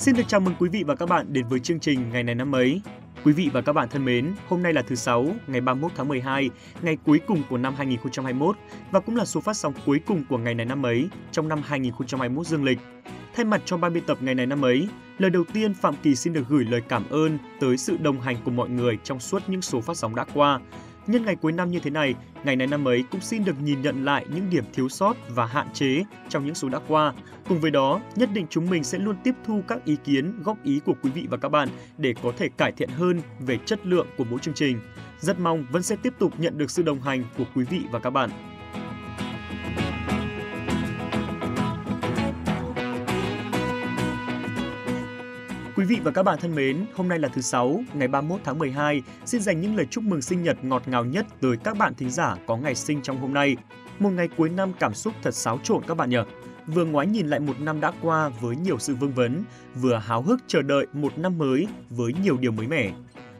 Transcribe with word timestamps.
Xin 0.00 0.16
được 0.16 0.22
chào 0.28 0.40
mừng 0.40 0.54
quý 0.58 0.68
vị 0.68 0.84
và 0.86 0.94
các 0.94 1.08
bạn 1.08 1.32
đến 1.32 1.46
với 1.48 1.60
chương 1.60 1.80
trình 1.80 2.10
Ngày 2.12 2.22
này 2.22 2.34
năm 2.34 2.54
ấy. 2.54 2.80
Quý 3.24 3.32
vị 3.32 3.50
và 3.52 3.60
các 3.60 3.72
bạn 3.72 3.88
thân 3.88 4.04
mến, 4.04 4.34
hôm 4.48 4.62
nay 4.62 4.72
là 4.72 4.82
thứ 4.82 4.94
Sáu, 4.94 5.26
ngày 5.46 5.60
31 5.60 5.92
tháng 5.96 6.08
12, 6.08 6.50
ngày 6.82 6.96
cuối 7.06 7.20
cùng 7.26 7.42
của 7.50 7.58
năm 7.58 7.74
2021 7.74 8.56
và 8.90 9.00
cũng 9.00 9.16
là 9.16 9.24
số 9.24 9.40
phát 9.40 9.56
sóng 9.56 9.72
cuối 9.86 10.00
cùng 10.06 10.24
của 10.28 10.38
Ngày 10.38 10.54
này 10.54 10.66
năm 10.66 10.86
ấy 10.86 11.08
trong 11.32 11.48
năm 11.48 11.62
2021 11.64 12.46
dương 12.46 12.64
lịch. 12.64 12.78
Thay 13.34 13.44
mặt 13.44 13.62
cho 13.64 13.76
ban 13.76 13.92
biên 13.92 14.04
tập 14.06 14.18
Ngày 14.20 14.34
này 14.34 14.46
năm 14.46 14.64
ấy, 14.64 14.88
lời 15.18 15.30
đầu 15.30 15.44
tiên 15.52 15.74
Phạm 15.74 15.94
Kỳ 16.02 16.14
xin 16.14 16.32
được 16.32 16.48
gửi 16.48 16.64
lời 16.64 16.82
cảm 16.88 17.08
ơn 17.10 17.38
tới 17.60 17.76
sự 17.76 17.96
đồng 17.96 18.20
hành 18.20 18.36
của 18.44 18.50
mọi 18.50 18.68
người 18.68 18.98
trong 19.04 19.20
suốt 19.20 19.42
những 19.48 19.62
số 19.62 19.80
phát 19.80 19.96
sóng 19.96 20.14
đã 20.14 20.24
qua. 20.34 20.60
Nhân 21.10 21.24
ngày 21.24 21.36
cuối 21.36 21.52
năm 21.52 21.70
như 21.70 21.78
thế 21.78 21.90
này, 21.90 22.14
ngày 22.44 22.56
này 22.56 22.66
năm 22.66 22.88
ấy 22.88 23.04
cũng 23.10 23.20
xin 23.20 23.44
được 23.44 23.62
nhìn 23.62 23.82
nhận 23.82 24.04
lại 24.04 24.26
những 24.34 24.50
điểm 24.50 24.64
thiếu 24.72 24.88
sót 24.88 25.16
và 25.28 25.46
hạn 25.46 25.66
chế 25.72 26.04
trong 26.28 26.46
những 26.46 26.54
số 26.54 26.68
đã 26.68 26.78
qua. 26.88 27.12
Cùng 27.48 27.60
với 27.60 27.70
đó, 27.70 28.00
nhất 28.16 28.28
định 28.32 28.46
chúng 28.50 28.70
mình 28.70 28.84
sẽ 28.84 28.98
luôn 28.98 29.16
tiếp 29.24 29.34
thu 29.46 29.62
các 29.68 29.84
ý 29.84 29.96
kiến, 30.04 30.42
góp 30.42 30.64
ý 30.64 30.80
của 30.84 30.94
quý 31.02 31.10
vị 31.10 31.26
và 31.30 31.36
các 31.36 31.48
bạn 31.48 31.68
để 31.98 32.14
có 32.22 32.32
thể 32.36 32.48
cải 32.56 32.72
thiện 32.72 32.88
hơn 32.88 33.20
về 33.40 33.58
chất 33.66 33.86
lượng 33.86 34.06
của 34.16 34.24
mỗi 34.30 34.38
chương 34.38 34.54
trình. 34.54 34.80
Rất 35.20 35.40
mong 35.40 35.64
vẫn 35.70 35.82
sẽ 35.82 35.96
tiếp 35.96 36.14
tục 36.18 36.32
nhận 36.38 36.58
được 36.58 36.70
sự 36.70 36.82
đồng 36.82 37.00
hành 37.00 37.24
của 37.38 37.44
quý 37.54 37.64
vị 37.70 37.80
và 37.90 37.98
các 37.98 38.10
bạn. 38.10 38.30
Vị 45.90 46.00
và 46.04 46.10
các 46.10 46.22
bạn 46.22 46.38
thân 46.40 46.54
mến, 46.54 46.84
hôm 46.94 47.08
nay 47.08 47.18
là 47.18 47.28
thứ 47.28 47.40
Sáu, 47.40 47.82
ngày 47.94 48.08
31 48.08 48.40
tháng 48.44 48.58
12. 48.58 49.02
Xin 49.24 49.40
dành 49.40 49.60
những 49.60 49.76
lời 49.76 49.86
chúc 49.90 50.04
mừng 50.04 50.22
sinh 50.22 50.42
nhật 50.42 50.64
ngọt 50.64 50.82
ngào 50.86 51.04
nhất 51.04 51.26
tới 51.40 51.56
các 51.64 51.76
bạn 51.78 51.94
thính 51.94 52.10
giả 52.10 52.36
có 52.46 52.56
ngày 52.56 52.74
sinh 52.74 53.02
trong 53.02 53.20
hôm 53.20 53.34
nay. 53.34 53.56
Một 53.98 54.10
ngày 54.10 54.28
cuối 54.36 54.48
năm 54.48 54.72
cảm 54.80 54.94
xúc 54.94 55.14
thật 55.22 55.34
xáo 55.34 55.58
trộn 55.62 55.82
các 55.86 55.96
bạn 55.96 56.10
nhỉ? 56.10 56.18
Vừa 56.66 56.84
ngoái 56.84 57.06
nhìn 57.06 57.26
lại 57.26 57.40
một 57.40 57.60
năm 57.60 57.80
đã 57.80 57.92
qua 58.02 58.28
với 58.28 58.56
nhiều 58.56 58.78
sự 58.78 58.94
vương 58.94 59.12
vấn, 59.12 59.44
vừa 59.74 59.96
háo 59.96 60.22
hức 60.22 60.40
chờ 60.46 60.62
đợi 60.62 60.86
một 60.92 61.18
năm 61.18 61.38
mới 61.38 61.66
với 61.90 62.12
nhiều 62.22 62.36
điều 62.36 62.52
mới 62.52 62.66
mẻ. 62.66 62.92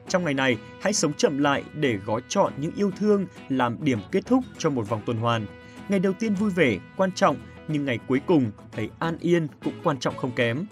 Trong 0.09 0.25
ngày 0.25 0.35
này, 0.35 0.57
hãy 0.81 0.93
sống 0.93 1.13
chậm 1.13 1.39
lại 1.39 1.65
để 1.75 1.97
gói 2.07 2.21
chọn 2.29 2.53
những 2.57 2.73
yêu 2.77 2.91
thương 2.99 3.27
làm 3.49 3.77
điểm 3.81 3.99
kết 4.13 4.27
thúc 4.27 4.45
cho 4.59 4.71
một 4.71 4.89
vòng 4.89 5.03
tuần 5.07 5.17
hoàn. 5.17 5.47
Ngày 5.89 5.99
đầu 5.99 6.13
tiên 6.13 6.35
vui 6.35 6.51
vẻ, 6.51 6.79
quan 6.97 7.13
trọng, 7.13 7.37
nhưng 7.69 7.85
ngày 7.85 7.99
cuối 8.07 8.21
cùng 8.27 8.51
thấy 8.73 8.91
an 8.99 9.17
yên 9.21 9.49
cũng 9.65 9.75
quan 9.85 9.99
trọng 9.99 10.17
không 10.17 10.31
kém. 10.37 10.67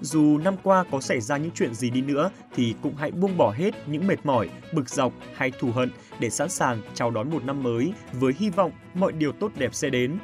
Dù 0.00 0.38
năm 0.38 0.56
qua 0.62 0.84
có 0.90 1.00
xảy 1.00 1.20
ra 1.20 1.36
những 1.36 1.50
chuyện 1.54 1.74
gì 1.74 1.90
đi 1.90 2.00
nữa 2.00 2.30
thì 2.54 2.74
cũng 2.82 2.96
hãy 2.96 3.10
buông 3.10 3.36
bỏ 3.36 3.50
hết 3.56 3.70
những 3.86 4.06
mệt 4.06 4.26
mỏi, 4.26 4.48
bực 4.74 4.88
dọc 4.88 5.12
hay 5.34 5.52
thù 5.60 5.70
hận 5.72 5.90
để 6.20 6.30
sẵn 6.30 6.48
sàng 6.48 6.82
chào 6.94 7.10
đón 7.10 7.30
một 7.30 7.44
năm 7.44 7.62
mới 7.62 7.92
với 8.12 8.32
hy 8.38 8.50
vọng 8.50 8.72
mọi 8.94 9.12
điều 9.12 9.32
tốt 9.32 9.52
đẹp 9.56 9.74
sẽ 9.74 9.90
đến. 9.90 10.18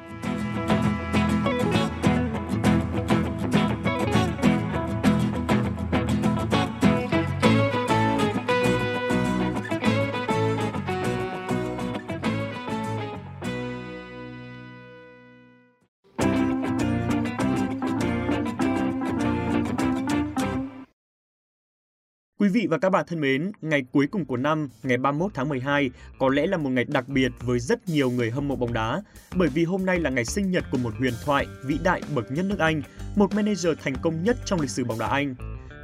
Vị 22.56 22.66
và 22.66 22.78
các 22.78 22.90
bạn 22.90 23.04
thân 23.08 23.20
mến, 23.20 23.52
ngày 23.62 23.84
cuối 23.92 24.06
cùng 24.06 24.24
của 24.24 24.36
năm, 24.36 24.68
ngày 24.82 24.98
31 24.98 25.30
tháng 25.34 25.48
12, 25.48 25.90
có 26.18 26.28
lẽ 26.28 26.46
là 26.46 26.56
một 26.56 26.70
ngày 26.70 26.84
đặc 26.84 27.08
biệt 27.08 27.32
với 27.40 27.58
rất 27.58 27.88
nhiều 27.88 28.10
người 28.10 28.30
hâm 28.30 28.48
mộ 28.48 28.56
bóng 28.56 28.72
đá, 28.72 29.02
bởi 29.34 29.48
vì 29.48 29.64
hôm 29.64 29.86
nay 29.86 29.98
là 29.98 30.10
ngày 30.10 30.24
sinh 30.24 30.50
nhật 30.50 30.64
của 30.72 30.78
một 30.78 30.94
huyền 30.98 31.14
thoại 31.24 31.46
vĩ 31.64 31.78
đại 31.84 32.02
bậc 32.14 32.30
nhất 32.30 32.44
nước 32.44 32.58
Anh, 32.58 32.82
một 33.16 33.34
manager 33.34 33.78
thành 33.82 33.94
công 34.02 34.24
nhất 34.24 34.36
trong 34.44 34.60
lịch 34.60 34.70
sử 34.70 34.84
bóng 34.84 34.98
đá 34.98 35.06
Anh. 35.06 35.34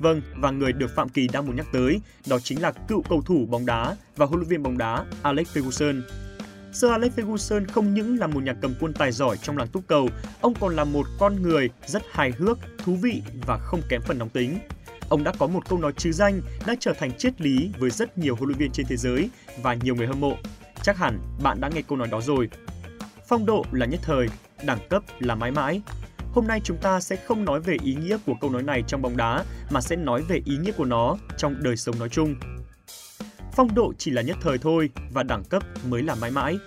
Vâng, 0.00 0.22
và 0.36 0.50
người 0.50 0.72
được 0.72 0.90
Phạm 0.96 1.08
Kỳ 1.08 1.28
đang 1.32 1.46
muốn 1.46 1.56
nhắc 1.56 1.66
tới, 1.72 2.00
đó 2.26 2.38
chính 2.38 2.62
là 2.62 2.72
cựu 2.72 3.02
cầu 3.02 3.22
thủ 3.22 3.46
bóng 3.50 3.66
đá 3.66 3.96
và 4.16 4.26
huấn 4.26 4.40
luyện 4.40 4.48
viên 4.48 4.62
bóng 4.62 4.78
đá 4.78 5.04
Alex 5.22 5.56
Ferguson. 5.56 6.02
Sir 6.72 6.90
Alex 6.90 7.12
Ferguson 7.16 7.64
không 7.72 7.94
những 7.94 8.18
là 8.18 8.26
một 8.26 8.42
nhà 8.42 8.54
cầm 8.60 8.74
quân 8.80 8.92
tài 8.92 9.12
giỏi 9.12 9.36
trong 9.36 9.58
làng 9.58 9.68
túc 9.68 9.86
cầu, 9.86 10.08
ông 10.40 10.54
còn 10.60 10.76
là 10.76 10.84
một 10.84 11.06
con 11.18 11.42
người 11.42 11.70
rất 11.86 12.02
hài 12.10 12.30
hước, 12.30 12.58
thú 12.78 12.96
vị 12.96 13.22
và 13.46 13.58
không 13.58 13.80
kém 13.88 14.00
phần 14.02 14.18
nóng 14.18 14.28
tính. 14.28 14.58
Ông 15.12 15.24
đã 15.24 15.32
có 15.38 15.46
một 15.46 15.68
câu 15.68 15.78
nói 15.78 15.92
chứ 15.96 16.12
danh 16.12 16.40
đã 16.66 16.74
trở 16.80 16.92
thành 16.92 17.18
triết 17.18 17.40
lý 17.40 17.70
với 17.78 17.90
rất 17.90 18.18
nhiều 18.18 18.36
huấn 18.36 18.48
luyện 18.48 18.58
viên 18.58 18.70
trên 18.72 18.86
thế 18.86 18.96
giới 18.96 19.30
và 19.62 19.74
nhiều 19.74 19.94
người 19.94 20.06
hâm 20.06 20.20
mộ. 20.20 20.36
Chắc 20.82 20.96
hẳn 20.96 21.18
bạn 21.42 21.60
đã 21.60 21.70
nghe 21.74 21.82
câu 21.82 21.98
nói 21.98 22.08
đó 22.08 22.20
rồi. 22.20 22.48
Phong 23.28 23.46
độ 23.46 23.64
là 23.72 23.86
nhất 23.86 24.00
thời, 24.02 24.26
đẳng 24.64 24.78
cấp 24.90 25.02
là 25.18 25.34
mãi 25.34 25.50
mãi. 25.50 25.82
Hôm 26.32 26.46
nay 26.46 26.60
chúng 26.64 26.76
ta 26.76 27.00
sẽ 27.00 27.16
không 27.16 27.44
nói 27.44 27.60
về 27.60 27.76
ý 27.84 27.94
nghĩa 27.94 28.16
của 28.26 28.34
câu 28.40 28.50
nói 28.50 28.62
này 28.62 28.82
trong 28.86 29.02
bóng 29.02 29.16
đá 29.16 29.44
mà 29.70 29.80
sẽ 29.80 29.96
nói 29.96 30.22
về 30.22 30.40
ý 30.44 30.56
nghĩa 30.56 30.72
của 30.72 30.84
nó 30.84 31.16
trong 31.36 31.62
đời 31.62 31.76
sống 31.76 31.98
nói 31.98 32.08
chung. 32.08 32.34
Phong 33.52 33.74
độ 33.74 33.92
chỉ 33.98 34.10
là 34.10 34.22
nhất 34.22 34.36
thời 34.40 34.58
thôi 34.58 34.90
và 35.12 35.22
đẳng 35.22 35.44
cấp 35.44 35.62
mới 35.88 36.02
là 36.02 36.14
mãi 36.14 36.30
mãi. 36.30 36.58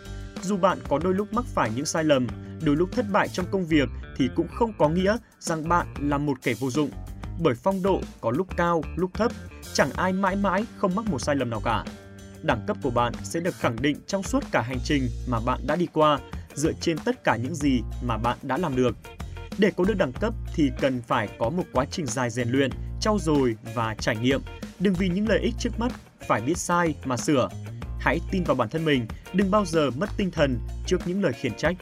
Dù 0.42 0.58
bạn 0.58 0.78
có 0.90 1.00
đôi 1.04 1.14
lúc 1.14 1.34
mắc 1.34 1.46
phải 1.46 1.72
những 1.76 1.86
sai 1.86 2.04
lầm, 2.04 2.28
đôi 2.66 2.76
lúc 2.76 2.90
thất 2.92 3.06
bại 3.12 3.28
trong 3.28 3.46
công 3.52 3.66
việc 3.66 3.90
thì 4.18 4.30
cũng 4.36 4.48
không 4.48 4.74
có 4.78 4.90
nghĩa 4.90 5.18
rằng 5.40 5.70
bạn 5.70 5.88
là 6.00 6.18
một 6.18 6.38
kẻ 6.44 6.54
vô 6.60 6.72
dụng 6.72 6.90
bởi 7.40 7.56
phong 7.56 7.84
độ 7.84 8.02
có 8.22 8.32
lúc 8.32 8.48
cao, 8.58 8.84
lúc 8.96 9.14
thấp, 9.14 9.32
chẳng 9.74 9.90
ai 9.96 10.14
mãi 10.14 10.36
mãi 10.36 10.66
không 10.78 10.96
mắc 10.96 11.06
một 11.06 11.20
sai 11.20 11.36
lầm 11.36 11.50
nào 11.50 11.62
cả. 11.64 11.84
Đẳng 12.42 12.64
cấp 12.68 12.78
của 12.84 12.90
bạn 12.90 13.14
sẽ 13.24 13.40
được 13.40 13.56
khẳng 13.56 13.82
định 13.82 13.98
trong 14.08 14.24
suốt 14.24 14.44
cả 14.52 14.62
hành 14.62 14.80
trình 14.84 15.10
mà 15.28 15.40
bạn 15.40 15.60
đã 15.68 15.76
đi 15.76 15.88
qua, 15.94 16.20
dựa 16.54 16.72
trên 16.82 16.98
tất 16.98 17.24
cả 17.24 17.36
những 17.36 17.56
gì 17.56 17.82
mà 18.04 18.18
bạn 18.18 18.38
đã 18.42 18.58
làm 18.58 18.76
được. 18.76 18.96
Để 19.58 19.72
có 19.78 19.84
được 19.84 19.98
đẳng 19.98 20.14
cấp 20.14 20.34
thì 20.54 20.72
cần 20.82 21.02
phải 21.02 21.30
có 21.40 21.50
một 21.50 21.64
quá 21.74 21.86
trình 21.92 22.06
dài 22.06 22.30
rèn 22.30 22.50
luyện, 22.50 22.72
trau 23.02 23.20
dồi 23.20 23.56
và 23.76 23.96
trải 24.00 24.18
nghiệm. 24.18 24.42
Đừng 24.80 24.94
vì 24.94 25.10
những 25.10 25.30
lợi 25.30 25.40
ích 25.40 25.54
trước 25.60 25.80
mắt 25.80 25.92
phải 26.28 26.42
biết 26.42 26.58
sai 26.58 26.96
mà 27.06 27.18
sửa. 27.18 27.50
Hãy 28.00 28.20
tin 28.32 28.44
vào 28.44 28.56
bản 28.56 28.70
thân 28.70 28.86
mình, 28.86 29.08
đừng 29.34 29.52
bao 29.52 29.66
giờ 29.66 29.90
mất 29.92 30.10
tinh 30.18 30.32
thần 30.32 30.60
trước 30.86 30.98
những 31.06 31.24
lời 31.24 31.34
khiển 31.34 31.54
trách. 31.58 31.76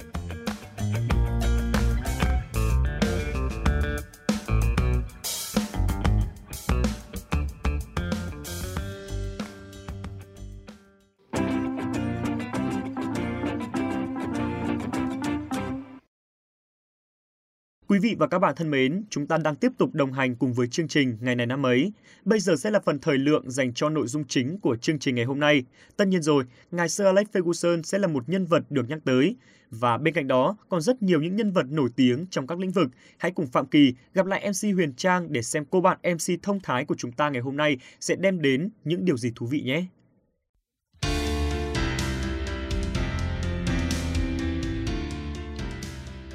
Quý 17.88 18.00
vị 18.00 18.16
và 18.20 18.28
các 18.28 18.40
bạn 18.40 18.56
thân 18.56 18.72
mến, 18.72 19.04
chúng 19.10 19.28
ta 19.28 19.38
đang 19.38 19.56
tiếp 19.56 19.72
tục 19.78 19.94
đồng 19.94 20.14
hành 20.14 20.36
cùng 20.36 20.54
với 20.54 20.68
chương 20.68 20.88
trình 20.88 21.18
Ngày 21.22 21.36
này 21.36 21.46
năm 21.46 21.66
ấy. 21.66 21.94
Bây 22.26 22.40
giờ 22.40 22.56
sẽ 22.56 22.72
là 22.72 22.80
phần 22.80 23.00
thời 23.00 23.18
lượng 23.18 23.52
dành 23.52 23.74
cho 23.74 23.90
nội 23.90 24.08
dung 24.08 24.24
chính 24.28 24.60
của 24.60 24.76
chương 24.76 25.00
trình 25.00 25.16
ngày 25.16 25.26
hôm 25.26 25.40
nay. 25.40 25.64
Tất 25.98 26.08
nhiên 26.08 26.22
rồi, 26.22 26.44
ngài 26.72 26.90
Sir 26.90 27.06
Alex 27.06 27.28
Ferguson 27.34 27.82
sẽ 27.82 27.98
là 27.98 28.08
một 28.08 28.30
nhân 28.30 28.46
vật 28.46 28.64
được 28.70 28.90
nhắc 28.90 29.00
tới. 29.06 29.36
Và 29.70 29.98
bên 29.98 30.14
cạnh 30.14 30.28
đó, 30.28 30.58
còn 30.70 30.82
rất 30.82 31.04
nhiều 31.04 31.22
những 31.22 31.36
nhân 31.36 31.52
vật 31.52 31.66
nổi 31.70 31.90
tiếng 31.96 32.26
trong 32.30 32.48
các 32.48 32.60
lĩnh 32.60 32.72
vực. 32.72 32.88
Hãy 33.18 33.32
cùng 33.32 33.48
Phạm 33.48 33.66
Kỳ 33.66 33.94
gặp 34.14 34.26
lại 34.26 34.50
MC 34.50 34.76
Huyền 34.76 34.94
Trang 34.94 35.34
để 35.34 35.42
xem 35.42 35.66
cô 35.70 35.82
bạn 35.82 35.98
MC 36.04 36.44
thông 36.44 36.60
thái 36.60 36.86
của 36.86 36.96
chúng 36.98 37.12
ta 37.12 37.30
ngày 37.30 37.42
hôm 37.42 37.58
nay 37.58 37.78
sẽ 38.00 38.16
đem 38.16 38.42
đến 38.42 38.70
những 38.84 39.06
điều 39.06 39.18
gì 39.18 39.32
thú 39.36 39.46
vị 39.46 39.62
nhé. 39.62 39.86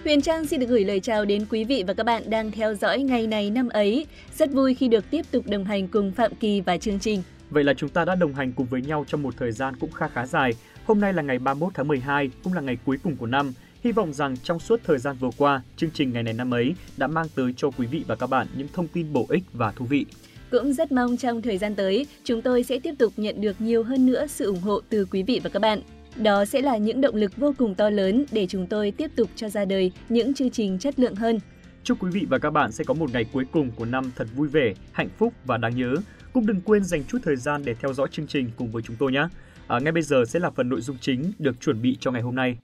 Huyền 0.09 0.21
Trang 0.21 0.47
xin 0.47 0.61
được 0.61 0.67
gửi 0.67 0.85
lời 0.85 1.01
chào 1.01 1.25
đến 1.25 1.47
quý 1.51 1.65
vị 1.65 1.85
và 1.87 1.95
các 1.95 2.07
bạn 2.07 2.23
đang 2.31 2.51
theo 2.51 2.75
dõi 2.75 3.03
ngày 3.03 3.27
này 3.27 3.51
năm 3.51 3.69
ấy. 3.69 4.07
Rất 4.37 4.51
vui 4.53 4.75
khi 4.75 4.89
được 4.89 5.11
tiếp 5.11 5.23
tục 5.31 5.45
đồng 5.47 5.65
hành 5.65 5.89
cùng 5.89 6.13
Phạm 6.13 6.35
Kỳ 6.35 6.61
và 6.61 6.77
chương 6.77 6.99
trình. 6.99 7.23
Vậy 7.51 7.65
là 7.65 7.75
chúng 7.75 7.91
ta 7.91 8.05
đã 8.05 8.15
đồng 8.15 8.35
hành 8.35 8.53
cùng 8.53 8.67
với 8.67 8.83
nhau 8.83 9.05
trong 9.09 9.23
một 9.23 9.35
thời 9.39 9.53
gian 9.53 9.77
cũng 9.77 9.91
khá 9.91 10.09
khá 10.09 10.27
dài. 10.27 10.53
Hôm 10.85 11.01
nay 11.01 11.13
là 11.13 11.23
ngày 11.23 11.39
31 11.39 11.73
tháng 11.75 11.89
12, 11.89 12.31
cũng 12.45 12.53
là 12.53 12.61
ngày 12.61 12.79
cuối 12.85 12.97
cùng 13.03 13.17
của 13.17 13.27
năm. 13.27 13.53
Hy 13.85 13.93
vọng 13.93 14.13
rằng 14.13 14.37
trong 14.37 14.61
suốt 14.61 14.81
thời 14.85 14.99
gian 14.99 15.17
vừa 15.21 15.31
qua, 15.39 15.63
chương 15.77 15.91
trình 15.95 16.13
ngày 16.13 16.23
này 16.23 16.35
năm 16.35 16.55
ấy 16.55 16.75
đã 16.97 17.07
mang 17.07 17.27
tới 17.35 17.55
cho 17.57 17.71
quý 17.71 17.87
vị 17.87 18.05
và 18.07 18.17
các 18.17 18.27
bạn 18.27 18.47
những 18.57 18.69
thông 18.73 18.89
tin 18.89 19.13
bổ 19.13 19.27
ích 19.29 19.43
và 19.53 19.73
thú 19.73 19.85
vị. 19.85 20.07
Cũng 20.51 20.73
rất 20.73 20.93
mong 20.93 21.17
trong 21.17 21.43
thời 21.43 21.59
gian 21.59 21.75
tới, 21.75 22.07
chúng 22.25 22.43
tôi 22.43 22.63
sẽ 22.63 22.79
tiếp 22.79 22.95
tục 22.99 23.13
nhận 23.17 23.41
được 23.41 23.61
nhiều 23.61 23.83
hơn 23.83 24.07
nữa 24.07 24.27
sự 24.27 24.47
ủng 24.47 24.61
hộ 24.61 24.81
từ 24.89 25.05
quý 25.05 25.23
vị 25.23 25.41
và 25.45 25.51
các 25.51 25.63
bạn. 25.63 25.81
Đó 26.23 26.45
sẽ 26.45 26.63
là 26.63 26.77
những 26.77 27.01
động 27.01 27.15
lực 27.15 27.37
vô 27.37 27.55
cùng 27.59 27.75
to 27.75 27.91
lớn 27.91 28.25
để 28.33 28.47
chúng 28.47 28.67
tôi 28.67 28.91
tiếp 28.91 29.11
tục 29.17 29.31
cho 29.37 29.49
ra 29.49 29.65
đời 29.65 29.93
những 30.09 30.35
chương 30.35 30.51
trình 30.51 30.79
chất 30.79 30.99
lượng 30.99 31.15
hơn. 31.15 31.39
Chúc 31.85 32.03
quý 32.03 32.11
vị 32.13 32.27
và 32.31 32.39
các 32.39 32.51
bạn 32.51 32.73
sẽ 32.73 32.85
có 32.85 32.95
một 32.95 33.13
ngày 33.13 33.25
cuối 33.33 33.45
cùng 33.53 33.71
của 33.71 33.85
năm 33.85 34.11
thật 34.17 34.29
vui 34.37 34.49
vẻ, 34.49 34.75
hạnh 34.93 35.09
phúc 35.19 35.35
và 35.45 35.57
đáng 35.57 35.77
nhớ. 35.77 35.95
Cũng 36.33 36.47
đừng 36.47 36.61
quên 36.61 36.85
dành 36.85 37.05
chút 37.05 37.19
thời 37.25 37.37
gian 37.37 37.63
để 37.65 37.75
theo 37.75 37.93
dõi 37.93 38.09
chương 38.11 38.27
trình 38.27 38.51
cùng 38.57 38.71
với 38.71 38.83
chúng 38.83 38.97
tôi 38.97 39.13
nhé. 39.13 39.29
À, 39.69 39.79
ngay 39.79 39.93
bây 39.93 40.03
giờ 40.03 40.25
sẽ 40.29 40.41
là 40.41 40.51
phần 40.51 40.69
nội 40.69 40.81
dung 40.81 40.97
chính 41.01 41.33
được 41.39 41.61
chuẩn 41.61 41.83
bị 41.83 41.97
cho 42.01 42.11
ngày 42.11 42.23
hôm 42.23 42.35
nay. 42.35 42.57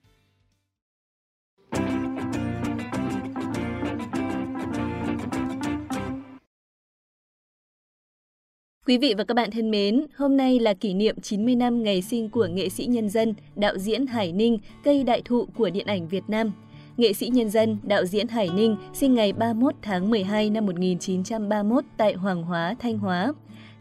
Quý 8.86 8.98
vị 8.98 9.14
và 9.18 9.24
các 9.24 9.34
bạn 9.34 9.50
thân 9.50 9.70
mến, 9.70 10.06
hôm 10.16 10.36
nay 10.36 10.58
là 10.58 10.74
kỷ 10.74 10.94
niệm 10.94 11.20
90 11.20 11.54
năm 11.54 11.82
ngày 11.82 12.02
sinh 12.02 12.30
của 12.30 12.46
nghệ 12.46 12.68
sĩ 12.68 12.86
nhân 12.86 13.08
dân, 13.08 13.34
đạo 13.56 13.78
diễn 13.78 14.06
Hải 14.06 14.32
Ninh, 14.32 14.58
cây 14.84 15.04
đại 15.04 15.22
thụ 15.24 15.46
của 15.46 15.70
điện 15.70 15.86
ảnh 15.86 16.08
Việt 16.08 16.24
Nam. 16.28 16.52
nghệ 16.96 17.12
sĩ 17.12 17.28
nhân 17.28 17.50
dân, 17.50 17.78
đạo 17.82 18.04
diễn 18.04 18.28
Hải 18.28 18.48
Ninh, 18.54 18.76
sinh 18.94 19.14
ngày 19.14 19.32
31 19.32 19.74
tháng 19.82 20.10
12 20.10 20.50
năm 20.50 20.66
1931 20.66 21.84
tại 21.96 22.12
Hoàng 22.12 22.42
Hóa, 22.42 22.74
Thanh 22.78 22.98
Hóa. 22.98 23.32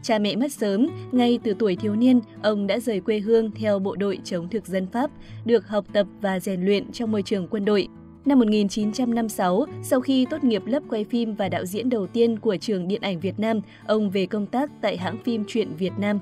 Cha 0.02 0.18
mẹ 0.18 0.36
mất 0.36 0.52
sớm, 0.52 0.86
ngay 1.12 1.38
từ 1.44 1.54
tuổi 1.58 1.76
thiếu 1.76 1.94
niên, 1.94 2.20
ông 2.42 2.66
đã 2.66 2.78
rời 2.78 3.00
quê 3.00 3.18
hương 3.18 3.50
theo 3.50 3.78
bộ 3.78 3.96
đội 3.96 4.18
chống 4.24 4.48
thực 4.48 4.66
dân 4.66 4.86
Pháp, 4.86 5.10
được 5.44 5.68
học 5.68 5.84
tập 5.92 6.06
và 6.20 6.40
rèn 6.40 6.64
luyện 6.64 6.92
trong 6.92 7.12
môi 7.12 7.22
trường 7.22 7.48
quân 7.48 7.64
đội. 7.64 7.88
Năm 8.26 8.38
1956, 8.38 9.66
sau 9.82 10.00
khi 10.00 10.26
tốt 10.30 10.44
nghiệp 10.44 10.62
lớp 10.66 10.82
quay 10.88 11.04
phim 11.04 11.34
và 11.34 11.48
đạo 11.48 11.64
diễn 11.64 11.90
đầu 11.90 12.06
tiên 12.06 12.38
của 12.38 12.56
trường 12.56 12.88
Điện 12.88 13.00
ảnh 13.00 13.20
Việt 13.20 13.38
Nam, 13.38 13.60
ông 13.86 14.10
về 14.10 14.26
công 14.26 14.46
tác 14.46 14.70
tại 14.80 14.96
hãng 14.96 15.18
phim 15.24 15.44
Truyện 15.48 15.68
Việt 15.78 15.92
Nam. 15.98 16.18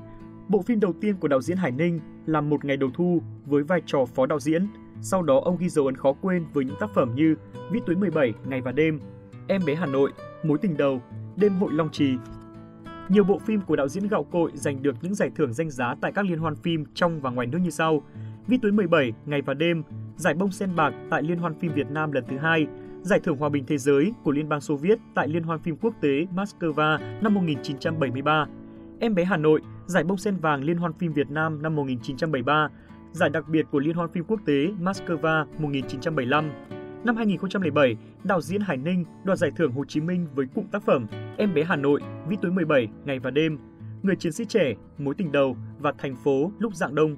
Bộ 0.48 0.62
phim 0.62 0.80
đầu 0.80 0.92
tiên 1.00 1.16
của 1.16 1.28
đạo 1.28 1.42
diễn 1.42 1.56
Hải 1.56 1.70
Ninh 1.70 2.00
là 2.26 2.40
Một 2.40 2.64
ngày 2.64 2.76
đầu 2.76 2.90
thu 2.94 3.22
với 3.46 3.62
vai 3.62 3.80
trò 3.86 4.04
phó 4.04 4.26
đạo 4.26 4.40
diễn. 4.40 4.66
Sau 5.00 5.22
đó 5.22 5.40
ông 5.44 5.56
ghi 5.58 5.68
dấu 5.68 5.86
ấn 5.86 5.96
khó 5.96 6.12
quên 6.12 6.44
với 6.52 6.64
những 6.64 6.76
tác 6.80 6.90
phẩm 6.94 7.12
như 7.14 7.34
Viết 7.70 7.80
túi 7.86 7.96
17, 7.96 8.32
Ngày 8.44 8.60
và 8.60 8.72
đêm, 8.72 9.00
Em 9.48 9.64
bé 9.66 9.74
Hà 9.74 9.86
Nội, 9.86 10.12
Mối 10.44 10.58
tình 10.58 10.76
đầu, 10.76 11.02
Đêm 11.36 11.56
hội 11.56 11.72
Long 11.72 11.90
Trì. 11.92 12.14
Nhiều 13.08 13.24
bộ 13.24 13.38
phim 13.38 13.60
của 13.60 13.76
đạo 13.76 13.88
diễn 13.88 14.08
gạo 14.08 14.24
cội 14.24 14.50
giành 14.54 14.82
được 14.82 14.96
những 15.02 15.14
giải 15.14 15.30
thưởng 15.34 15.52
danh 15.52 15.70
giá 15.70 15.94
tại 16.00 16.12
các 16.12 16.24
liên 16.24 16.38
hoan 16.38 16.56
phim 16.56 16.84
trong 16.94 17.20
và 17.20 17.30
ngoài 17.30 17.46
nước 17.46 17.58
như 17.58 17.70
sau. 17.70 18.02
Viết 18.46 18.58
túi 18.62 18.72
17, 18.72 19.12
Ngày 19.26 19.42
và 19.42 19.54
đêm, 19.54 19.82
giải 20.16 20.34
bông 20.34 20.50
sen 20.50 20.76
bạc 20.76 20.94
tại 21.10 21.22
Liên 21.22 21.38
hoan 21.38 21.54
phim 21.54 21.72
Việt 21.72 21.90
Nam 21.90 22.12
lần 22.12 22.24
thứ 22.28 22.38
hai, 22.38 22.66
giải 23.02 23.20
thưởng 23.20 23.36
hòa 23.36 23.48
bình 23.48 23.64
thế 23.66 23.78
giới 23.78 24.12
của 24.24 24.32
Liên 24.32 24.48
bang 24.48 24.60
Xô 24.60 24.76
Viết 24.76 24.98
tại 25.14 25.28
Liên 25.28 25.42
hoan 25.42 25.58
phim 25.58 25.76
quốc 25.76 25.94
tế 26.00 26.26
Moscow 26.34 26.98
năm 27.22 27.34
1973. 27.34 28.46
Em 29.00 29.14
bé 29.14 29.24
Hà 29.24 29.36
Nội, 29.36 29.60
giải 29.86 30.04
bông 30.04 30.18
sen 30.18 30.36
vàng 30.36 30.64
Liên 30.64 30.76
hoan 30.76 30.92
phim 30.92 31.12
Việt 31.12 31.30
Nam 31.30 31.62
năm 31.62 31.76
1973, 31.76 32.68
giải 33.12 33.30
đặc 33.30 33.48
biệt 33.48 33.66
của 33.70 33.78
Liên 33.78 33.94
hoan 33.94 34.10
phim 34.10 34.24
quốc 34.24 34.40
tế 34.46 34.66
Moscow 34.80 35.46
1975. 35.58 36.50
Năm 37.04 37.16
2007, 37.16 37.96
đạo 38.24 38.40
diễn 38.40 38.60
Hải 38.60 38.76
Ninh 38.76 39.04
đoạt 39.24 39.38
giải 39.38 39.50
thưởng 39.56 39.72
Hồ 39.72 39.84
Chí 39.84 40.00
Minh 40.00 40.26
với 40.34 40.46
cụm 40.54 40.64
tác 40.66 40.82
phẩm 40.82 41.06
Em 41.36 41.54
bé 41.54 41.64
Hà 41.64 41.76
Nội, 41.76 42.00
Vĩ 42.28 42.36
túi 42.42 42.52
17, 42.52 42.88
Ngày 43.04 43.18
và 43.18 43.30
đêm, 43.30 43.58
Người 44.02 44.16
chiến 44.16 44.32
sĩ 44.32 44.44
trẻ, 44.44 44.74
Mối 44.98 45.14
tình 45.14 45.32
đầu 45.32 45.56
và 45.78 45.92
Thành 45.98 46.16
phố 46.24 46.52
lúc 46.58 46.74
dạng 46.74 46.94
đông 46.94 47.16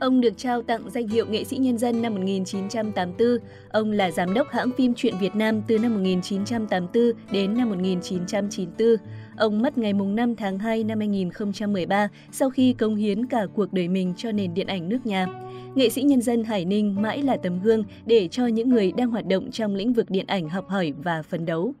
Ông 0.00 0.20
được 0.20 0.36
trao 0.36 0.62
tặng 0.62 0.90
danh 0.90 1.08
hiệu 1.08 1.26
nghệ 1.26 1.44
sĩ 1.44 1.56
nhân 1.56 1.78
dân 1.78 2.02
năm 2.02 2.14
1984. 2.14 3.28
Ông 3.70 3.92
là 3.92 4.10
giám 4.10 4.34
đốc 4.34 4.48
hãng 4.50 4.70
phim 4.76 4.94
Truyện 4.94 5.14
Việt 5.20 5.34
Nam 5.34 5.62
từ 5.68 5.78
năm 5.78 5.94
1984 5.94 7.02
đến 7.32 7.56
năm 7.56 7.68
1994. 7.68 8.88
Ông 9.36 9.62
mất 9.62 9.78
ngày 9.78 9.92
5 9.92 10.36
tháng 10.36 10.58
2 10.58 10.84
năm 10.84 10.98
2013 10.98 12.08
sau 12.32 12.50
khi 12.50 12.72
công 12.72 12.96
hiến 12.96 13.26
cả 13.26 13.46
cuộc 13.54 13.72
đời 13.72 13.88
mình 13.88 14.14
cho 14.16 14.32
nền 14.32 14.54
điện 14.54 14.66
ảnh 14.66 14.88
nước 14.88 15.06
nhà. 15.06 15.26
Nghệ 15.74 15.88
sĩ 15.88 16.02
nhân 16.02 16.22
dân 16.22 16.44
Hải 16.44 16.64
Ninh 16.64 17.02
mãi 17.02 17.22
là 17.22 17.36
tấm 17.36 17.60
gương 17.62 17.84
để 18.06 18.28
cho 18.28 18.46
những 18.46 18.68
người 18.68 18.92
đang 18.92 19.10
hoạt 19.10 19.26
động 19.26 19.50
trong 19.50 19.74
lĩnh 19.74 19.92
vực 19.92 20.10
điện 20.10 20.26
ảnh 20.26 20.48
học 20.48 20.68
hỏi 20.68 20.92
và 21.02 21.22
phấn 21.22 21.46
đấu. 21.46 21.74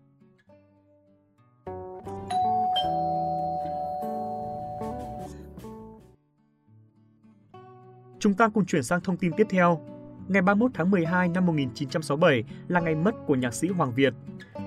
Chúng 8.18 8.34
ta 8.34 8.48
cùng 8.48 8.66
chuyển 8.66 8.82
sang 8.82 9.00
thông 9.00 9.16
tin 9.16 9.32
tiếp 9.36 9.46
theo. 9.50 9.80
Ngày 10.28 10.42
31 10.42 10.70
tháng 10.74 10.90
12 10.90 11.28
năm 11.28 11.46
1967 11.46 12.44
là 12.68 12.80
ngày 12.80 12.94
mất 12.94 13.14
của 13.26 13.34
nhạc 13.34 13.54
sĩ 13.54 13.68
Hoàng 13.68 13.92
Việt. 13.94 14.14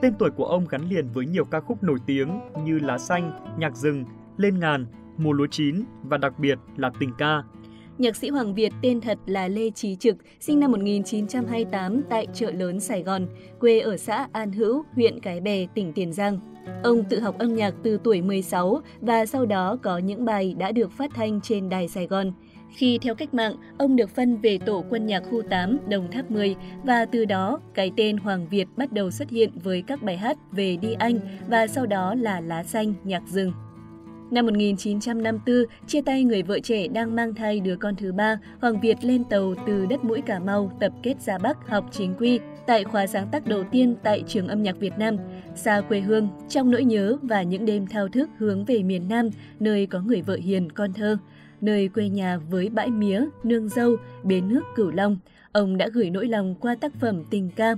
Tên 0.01 0.13
tuổi 0.19 0.30
của 0.30 0.45
ông 0.45 0.65
gắn 0.69 0.89
liền 0.89 1.07
với 1.07 1.25
nhiều 1.25 1.45
ca 1.45 1.59
khúc 1.59 1.83
nổi 1.83 1.98
tiếng 2.06 2.39
như 2.63 2.80
Lá 2.80 2.98
xanh, 2.98 3.56
Nhạc 3.59 3.75
rừng, 3.75 4.06
Lên 4.38 4.59
ngàn, 4.59 4.86
Mùa 5.18 5.31
lúa 5.31 5.48
chín 5.51 5.83
và 6.03 6.18
đặc 6.18 6.39
biệt 6.39 6.59
là 6.77 6.92
Tình 7.00 7.12
ca. 7.18 7.44
Nhạc 7.98 8.15
sĩ 8.15 8.30
Hoàng 8.30 8.53
Việt 8.53 8.74
tên 8.81 9.01
thật 9.01 9.18
là 9.25 9.48
Lê 9.48 9.69
Trí 9.69 9.95
Trực, 9.95 10.18
sinh 10.39 10.59
năm 10.59 10.71
1928 10.71 12.01
tại 12.09 12.27
chợ 12.33 12.51
lớn 12.51 12.80
Sài 12.80 13.04
Gòn, 13.04 13.27
quê 13.59 13.80
ở 13.80 13.97
xã 13.97 14.27
An 14.31 14.51
Hữu, 14.51 14.83
huyện 14.94 15.19
Cái 15.19 15.42
Bè, 15.42 15.68
tỉnh 15.75 15.94
Tiền 15.94 16.13
Giang. 16.13 16.39
Ông 16.83 17.04
tự 17.04 17.19
học 17.19 17.38
âm 17.38 17.56
nhạc 17.56 17.74
từ 17.83 18.00
tuổi 18.04 18.21
16 18.21 18.81
và 19.01 19.25
sau 19.25 19.45
đó 19.45 19.77
có 19.83 19.97
những 19.97 20.25
bài 20.25 20.56
đã 20.59 20.71
được 20.71 20.92
phát 20.92 21.12
thanh 21.13 21.42
trên 21.42 21.69
đài 21.69 21.88
Sài 21.88 22.07
Gòn. 22.07 22.31
Khi 22.71 23.00
theo 23.01 23.15
cách 23.15 23.33
mạng, 23.33 23.56
ông 23.77 23.95
được 23.95 24.09
phân 24.09 24.38
về 24.38 24.57
tổ 24.57 24.83
quân 24.89 25.06
nhạc 25.06 25.19
khu 25.19 25.41
8 25.41 25.77
Đồng 25.89 26.12
Tháp 26.12 26.31
10 26.31 26.56
và 26.83 27.06
từ 27.06 27.25
đó 27.25 27.59
cái 27.73 27.91
tên 27.97 28.18
Hoàng 28.18 28.47
Việt 28.47 28.68
bắt 28.77 28.91
đầu 28.91 29.12
xuất 29.12 29.29
hiện 29.29 29.51
với 29.63 29.83
các 29.88 30.03
bài 30.03 30.18
hát 30.18 30.38
về 30.51 30.77
đi 30.77 30.94
Anh 30.94 31.19
và 31.47 31.68
sau 31.68 31.85
đó 31.85 32.15
là 32.15 32.41
Lá 32.41 32.63
Xanh, 32.63 32.94
Nhạc 33.03 33.23
Rừng. 33.27 33.51
Năm 34.31 34.45
1954, 34.45 35.56
chia 35.88 36.01
tay 36.01 36.23
người 36.23 36.44
vợ 36.44 36.59
trẻ 36.59 36.88
đang 36.88 37.15
mang 37.15 37.35
thai 37.35 37.59
đứa 37.59 37.75
con 37.75 37.95
thứ 37.95 38.12
ba, 38.12 38.39
Hoàng 38.62 38.79
Việt 38.79 38.97
lên 39.03 39.23
tàu 39.23 39.56
từ 39.68 39.85
đất 39.85 40.03
mũi 40.03 40.21
Cà 40.21 40.39
Mau 40.39 40.71
tập 40.79 40.91
kết 41.03 41.21
ra 41.21 41.38
Bắc 41.38 41.68
học 41.68 41.85
chính 41.91 42.13
quy 42.19 42.39
tại 42.68 42.83
khóa 42.83 43.07
sáng 43.07 43.27
tác 43.31 43.47
đầu 43.47 43.63
tiên 43.71 43.95
tại 44.03 44.23
Trường 44.27 44.47
âm 44.47 44.63
nhạc 44.63 44.79
Việt 44.79 44.94
Nam. 44.97 45.18
Xa 45.56 45.81
quê 45.81 46.00
hương, 46.00 46.27
trong 46.50 46.71
nỗi 46.71 46.83
nhớ 46.83 47.18
và 47.21 47.44
những 47.44 47.65
đêm 47.65 47.88
thao 47.88 48.07
thức 48.07 48.29
hướng 48.38 48.65
về 48.65 48.83
miền 48.83 49.09
Nam, 49.09 49.29
nơi 49.59 49.85
có 49.85 50.01
người 50.01 50.21
vợ 50.21 50.35
hiền, 50.35 50.71
con 50.71 50.94
thơ 50.94 51.18
nơi 51.61 51.87
quê 51.87 52.09
nhà 52.09 52.37
với 52.37 52.69
bãi 52.69 52.89
mía, 52.89 53.25
nương 53.43 53.69
dâu, 53.69 53.95
bến 54.23 54.49
nước 54.49 54.61
Cửu 54.75 54.91
Long, 54.91 55.17
ông 55.51 55.77
đã 55.77 55.87
gửi 55.93 56.09
nỗi 56.09 56.27
lòng 56.27 56.55
qua 56.55 56.75
tác 56.75 56.93
phẩm 56.93 57.23
Tình 57.29 57.49
ca. 57.55 57.75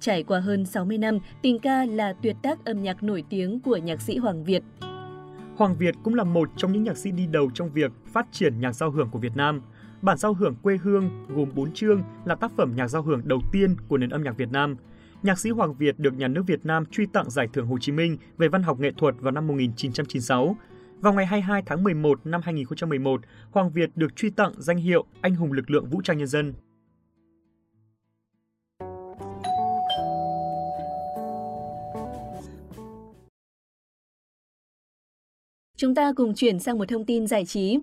Trải 0.00 0.22
qua 0.22 0.40
hơn 0.40 0.66
60 0.66 0.98
năm, 0.98 1.18
Tình 1.42 1.58
ca 1.58 1.84
là 1.84 2.12
tuyệt 2.22 2.36
tác 2.42 2.64
âm 2.64 2.82
nhạc 2.82 3.02
nổi 3.02 3.24
tiếng 3.30 3.60
của 3.60 3.76
nhạc 3.76 4.00
sĩ 4.00 4.16
Hoàng 4.16 4.44
Việt. 4.44 4.62
Hoàng 5.56 5.74
Việt 5.78 5.94
cũng 6.02 6.14
là 6.14 6.24
một 6.24 6.50
trong 6.56 6.72
những 6.72 6.82
nhạc 6.82 6.96
sĩ 6.96 7.10
đi 7.10 7.26
đầu 7.26 7.50
trong 7.54 7.70
việc 7.72 7.92
phát 8.12 8.26
triển 8.32 8.60
nhạc 8.60 8.72
giao 8.72 8.90
hưởng 8.90 9.08
của 9.10 9.18
Việt 9.18 9.36
Nam. 9.36 9.62
Bản 10.02 10.18
giao 10.18 10.34
hưởng 10.34 10.54
quê 10.62 10.78
hương 10.82 11.26
gồm 11.28 11.48
4 11.54 11.72
chương 11.72 12.02
là 12.24 12.34
tác 12.34 12.52
phẩm 12.56 12.72
nhạc 12.76 12.88
giao 12.88 13.02
hưởng 13.02 13.20
đầu 13.24 13.40
tiên 13.52 13.76
của 13.88 13.98
nền 13.98 14.10
âm 14.10 14.22
nhạc 14.22 14.36
Việt 14.36 14.50
Nam. 14.52 14.76
Nhạc 15.22 15.38
sĩ 15.38 15.50
Hoàng 15.50 15.74
Việt 15.74 15.98
được 15.98 16.14
nhà 16.14 16.28
nước 16.28 16.42
Việt 16.46 16.66
Nam 16.66 16.84
truy 16.86 17.06
tặng 17.06 17.30
giải 17.30 17.48
thưởng 17.52 17.66
Hồ 17.66 17.78
Chí 17.80 17.92
Minh 17.92 18.16
về 18.38 18.48
văn 18.48 18.62
học 18.62 18.80
nghệ 18.80 18.92
thuật 18.96 19.14
vào 19.20 19.32
năm 19.32 19.46
1996. 19.46 20.56
Vào 21.00 21.12
ngày 21.12 21.26
22 21.26 21.62
tháng 21.66 21.84
11 21.84 22.26
năm 22.26 22.40
2011, 22.44 23.20
Hoàng 23.50 23.70
Việt 23.70 23.90
được 23.94 24.16
truy 24.16 24.30
tặng 24.30 24.52
danh 24.56 24.78
hiệu 24.78 25.04
Anh 25.20 25.34
hùng 25.34 25.52
lực 25.52 25.70
lượng 25.70 25.86
vũ 25.90 26.00
trang 26.04 26.18
nhân 26.18 26.26
dân. 26.26 26.54
Chúng 35.76 35.94
ta 35.94 36.12
cùng 36.16 36.34
chuyển 36.34 36.58
sang 36.58 36.78
một 36.78 36.88
thông 36.88 37.04
tin 37.04 37.26
giải 37.26 37.44
trí. 37.44 37.78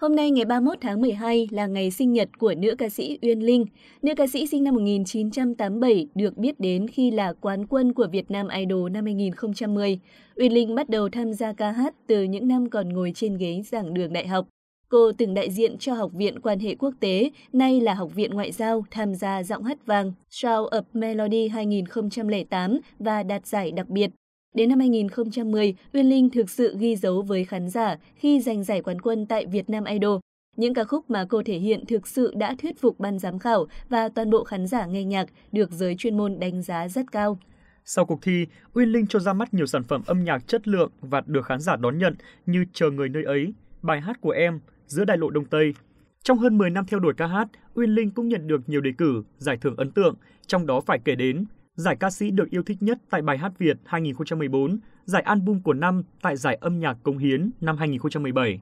Hôm 0.00 0.16
nay 0.16 0.30
ngày 0.30 0.44
31 0.44 0.78
tháng 0.80 1.00
12 1.00 1.48
là 1.50 1.66
ngày 1.66 1.90
sinh 1.90 2.12
nhật 2.12 2.38
của 2.38 2.54
nữ 2.58 2.74
ca 2.78 2.88
sĩ 2.88 3.18
Uyên 3.22 3.40
Linh. 3.40 3.66
Nữ 4.02 4.14
ca 4.16 4.26
sĩ 4.26 4.46
sinh 4.46 4.64
năm 4.64 4.74
1987 4.74 6.06
được 6.14 6.36
biết 6.36 6.60
đến 6.60 6.88
khi 6.88 7.10
là 7.10 7.32
quán 7.32 7.66
quân 7.66 7.92
của 7.92 8.06
Việt 8.12 8.30
Nam 8.30 8.48
Idol 8.48 8.90
năm 8.90 9.04
2010. 9.04 10.00
Uyên 10.36 10.52
Linh 10.52 10.74
bắt 10.74 10.88
đầu 10.88 11.08
tham 11.08 11.32
gia 11.32 11.52
ca 11.52 11.70
hát 11.70 11.94
từ 12.06 12.22
những 12.22 12.48
năm 12.48 12.70
còn 12.70 12.88
ngồi 12.88 13.12
trên 13.14 13.36
ghế 13.36 13.62
giảng 13.70 13.94
đường 13.94 14.12
đại 14.12 14.26
học. 14.26 14.48
Cô 14.88 15.12
từng 15.12 15.34
đại 15.34 15.50
diện 15.50 15.78
cho 15.78 15.94
Học 15.94 16.10
viện 16.14 16.40
Quan 16.40 16.58
hệ 16.58 16.74
Quốc 16.74 16.94
tế, 17.00 17.30
nay 17.52 17.80
là 17.80 17.94
Học 17.94 18.14
viện 18.14 18.30
Ngoại 18.30 18.52
giao, 18.52 18.84
tham 18.90 19.14
gia 19.14 19.42
giọng 19.42 19.64
hát 19.64 19.86
vàng 19.86 20.12
Shout 20.30 20.72
of 20.72 20.82
Melody 20.92 21.48
2008 21.48 22.78
và 22.98 23.22
đạt 23.22 23.46
giải 23.46 23.70
đặc 23.72 23.88
biệt. 23.88 24.10
Đến 24.58 24.68
năm 24.68 24.78
2010, 24.78 25.74
Uyên 25.92 26.06
Linh 26.06 26.30
thực 26.30 26.50
sự 26.50 26.76
ghi 26.78 26.96
dấu 26.96 27.22
với 27.22 27.44
khán 27.44 27.68
giả 27.68 27.96
khi 28.16 28.40
giành 28.40 28.64
giải 28.64 28.82
quán 28.82 29.00
quân 29.00 29.26
tại 29.26 29.46
Việt 29.46 29.70
Nam 29.70 29.84
Idol. 29.84 30.18
Những 30.56 30.74
ca 30.74 30.84
khúc 30.84 31.10
mà 31.10 31.24
cô 31.28 31.42
thể 31.42 31.58
hiện 31.58 31.86
thực 31.86 32.06
sự 32.06 32.34
đã 32.36 32.54
thuyết 32.58 32.80
phục 32.80 33.00
ban 33.00 33.18
giám 33.18 33.38
khảo 33.38 33.66
và 33.88 34.08
toàn 34.08 34.30
bộ 34.30 34.44
khán 34.44 34.66
giả 34.66 34.86
nghe 34.86 35.04
nhạc 35.04 35.28
được 35.52 35.70
giới 35.70 35.94
chuyên 35.98 36.16
môn 36.16 36.40
đánh 36.40 36.62
giá 36.62 36.88
rất 36.88 37.12
cao. 37.12 37.38
Sau 37.84 38.06
cuộc 38.06 38.22
thi, 38.22 38.46
Uyên 38.74 38.88
Linh 38.88 39.06
cho 39.06 39.18
ra 39.18 39.32
mắt 39.32 39.54
nhiều 39.54 39.66
sản 39.66 39.84
phẩm 39.84 40.02
âm 40.06 40.24
nhạc 40.24 40.48
chất 40.48 40.68
lượng 40.68 40.90
và 41.00 41.22
được 41.26 41.46
khán 41.46 41.60
giả 41.60 41.76
đón 41.76 41.98
nhận 41.98 42.14
như 42.46 42.64
Chờ 42.72 42.90
người 42.90 43.08
nơi 43.08 43.24
ấy, 43.24 43.52
bài 43.82 44.00
hát 44.00 44.20
của 44.20 44.30
em, 44.30 44.60
Giữa 44.86 45.04
đại 45.04 45.18
lộ 45.18 45.30
Đông 45.30 45.44
Tây. 45.44 45.74
Trong 46.22 46.38
hơn 46.38 46.58
10 46.58 46.70
năm 46.70 46.86
theo 46.86 47.00
đuổi 47.00 47.14
ca 47.16 47.26
hát, 47.26 47.48
Uyên 47.74 47.90
Linh 47.90 48.10
cũng 48.10 48.28
nhận 48.28 48.46
được 48.46 48.68
nhiều 48.68 48.80
đề 48.80 48.90
cử, 48.98 49.22
giải 49.38 49.56
thưởng 49.56 49.76
ấn 49.76 49.90
tượng, 49.90 50.14
trong 50.46 50.66
đó 50.66 50.80
phải 50.80 50.98
kể 51.04 51.14
đến 51.14 51.44
giải 51.78 51.96
ca 51.96 52.10
sĩ 52.10 52.30
được 52.30 52.50
yêu 52.50 52.62
thích 52.62 52.76
nhất 52.80 52.98
tại 53.10 53.22
Bài 53.22 53.38
hát 53.38 53.52
Việt 53.58 53.76
2014, 53.84 54.78
giải 55.04 55.22
album 55.22 55.60
của 55.60 55.72
năm 55.72 56.02
tại 56.22 56.36
giải 56.36 56.58
âm 56.60 56.80
nhạc 56.80 56.96
Công 57.02 57.18
hiến 57.18 57.50
năm 57.60 57.76
2017. 57.76 58.60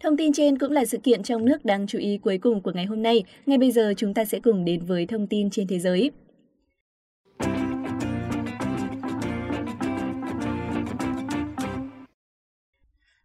Thông 0.00 0.16
tin 0.16 0.32
trên 0.32 0.58
cũng 0.58 0.72
là 0.72 0.84
sự 0.84 0.98
kiện 0.98 1.22
trong 1.22 1.44
nước 1.44 1.64
đáng 1.64 1.86
chú 1.86 1.98
ý 1.98 2.18
cuối 2.18 2.38
cùng 2.38 2.62
của 2.62 2.72
ngày 2.74 2.86
hôm 2.86 3.02
nay. 3.02 3.24
Ngay 3.46 3.58
bây 3.58 3.70
giờ 3.70 3.94
chúng 3.96 4.14
ta 4.14 4.24
sẽ 4.24 4.40
cùng 4.40 4.64
đến 4.64 4.84
với 4.84 5.06
thông 5.06 5.26
tin 5.26 5.50
trên 5.50 5.66
thế 5.66 5.78
giới. 5.78 6.10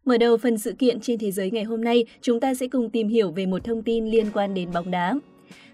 Mở 0.05 0.17
đầu 0.17 0.37
phần 0.37 0.57
sự 0.57 0.73
kiện 0.73 0.99
trên 0.99 1.19
thế 1.19 1.31
giới 1.31 1.51
ngày 1.51 1.63
hôm 1.63 1.83
nay, 1.83 2.05
chúng 2.21 2.39
ta 2.39 2.53
sẽ 2.53 2.67
cùng 2.67 2.89
tìm 2.89 3.07
hiểu 3.07 3.31
về 3.31 3.45
một 3.45 3.63
thông 3.63 3.81
tin 3.81 4.05
liên 4.05 4.25
quan 4.33 4.53
đến 4.53 4.69
bóng 4.73 4.91
đá. 4.91 5.15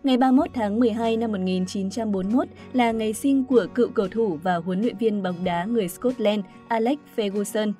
Ngày 0.03 0.17
31 0.17 0.50
tháng 0.53 0.79
12 0.79 1.17
năm 1.17 1.31
1941 1.31 2.47
là 2.73 2.91
ngày 2.91 3.13
sinh 3.13 3.43
của 3.43 3.65
cựu 3.75 3.89
cầu 3.89 4.07
thủ 4.07 4.39
và 4.43 4.55
huấn 4.55 4.81
luyện 4.81 4.97
viên 4.97 5.23
bóng 5.23 5.43
đá 5.43 5.65
người 5.65 5.88
Scotland 5.88 6.43
Alex 6.67 6.97
Ferguson. 7.15 7.73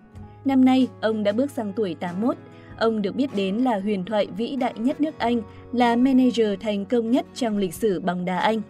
Năm 0.46 0.65
nay, 0.65 0.88
ông 1.01 1.24
đã 1.24 1.31
bước 1.31 1.51
sang 1.51 1.74
tuổi 1.75 1.96
81. 1.96 2.36
Ông 2.77 3.01
được 3.01 3.15
biết 3.15 3.36
đến 3.36 3.55
là 3.58 3.79
huyền 3.79 4.05
thoại 4.05 4.27
vĩ 4.38 4.55
đại 4.55 4.74
nhất 4.77 5.01
nước 5.01 5.20
Anh, 5.20 5.41
là 5.74 5.96
manager 5.96 6.60
thành 6.62 6.86
công 6.86 7.12
nhất 7.12 7.25
trong 7.36 7.58
lịch 7.58 7.74
sử 7.74 8.00
bóng 8.00 8.25
đá 8.25 8.38
Anh. 8.38 8.62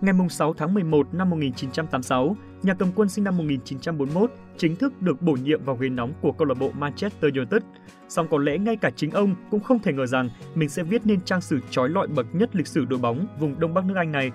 Ngày 0.00 0.14
6 0.30 0.54
tháng 0.54 0.74
11 0.74 1.14
năm 1.14 1.30
1986, 1.30 2.36
nhà 2.62 2.74
cầm 2.74 2.88
quân 2.96 3.08
sinh 3.08 3.24
năm 3.24 3.36
1941 3.36 4.30
chính 4.58 4.76
thức 4.76 5.02
được 5.02 5.22
bổ 5.22 5.32
nhiệm 5.32 5.64
vào 5.64 5.76
ghế 5.76 5.88
nóng 5.88 6.12
của 6.20 6.32
câu 6.32 6.48
lạc 6.48 6.54
bộ 6.58 6.70
Manchester 6.78 7.34
United. 7.34 7.62
Song 8.08 8.26
có 8.30 8.38
lẽ 8.38 8.58
ngay 8.58 8.76
cả 8.76 8.90
chính 8.96 9.10
ông 9.10 9.34
cũng 9.50 9.60
không 9.60 9.78
thể 9.78 9.92
ngờ 9.92 10.06
rằng 10.06 10.28
mình 10.54 10.68
sẽ 10.68 10.82
viết 10.82 11.06
nên 11.06 11.20
trang 11.20 11.40
sử 11.40 11.60
trói 11.70 11.88
lọi 11.88 12.06
bậc 12.06 12.34
nhất 12.34 12.56
lịch 12.56 12.66
sử 12.66 12.84
đội 12.84 12.98
bóng 12.98 13.26
vùng 13.40 13.60
Đông 13.60 13.74
Bắc 13.74 13.84
nước 13.84 13.94
Anh 13.96 14.12
này. 14.12 14.30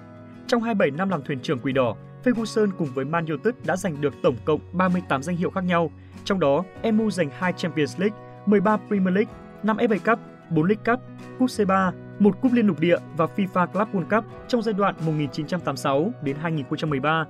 Trong 0.47 0.61
27 0.61 0.91
năm 0.91 1.09
làm 1.09 1.21
thuyền 1.23 1.39
trưởng 1.39 1.59
Quỷ 1.59 1.73
Đỏ, 1.73 1.95
Ferguson 2.23 2.69
cùng 2.77 2.87
với 2.93 3.05
Man 3.05 3.25
United 3.25 3.53
đã 3.65 3.75
giành 3.75 4.01
được 4.01 4.13
tổng 4.23 4.35
cộng 4.45 4.59
38 4.73 5.23
danh 5.23 5.35
hiệu 5.35 5.49
khác 5.49 5.63
nhau, 5.63 5.91
trong 6.23 6.39
đó 6.39 6.63
MU 6.93 7.11
giành 7.11 7.29
2 7.33 7.53
Champions 7.53 7.99
League, 7.99 8.17
13 8.45 8.77
Premier 8.87 9.15
League, 9.15 9.33
5 9.63 9.77
FA 9.77 9.97
Cup, 10.05 10.19
4 10.49 10.65
League 10.65 10.83
Cup, 10.85 10.99
Cúp 11.39 11.49
C3, 11.49 11.91
một 12.21 12.41
cúp 12.41 12.53
liên 12.53 12.67
lục 12.67 12.79
địa 12.79 12.97
và 13.17 13.27
FIFA 13.35 13.67
Club 13.67 13.87
World 13.93 14.09
Cup 14.09 14.25
trong 14.47 14.61
giai 14.61 14.73
đoạn 14.73 14.95
1986 15.05 16.11
đến 16.23 16.35
2013. 16.41 17.25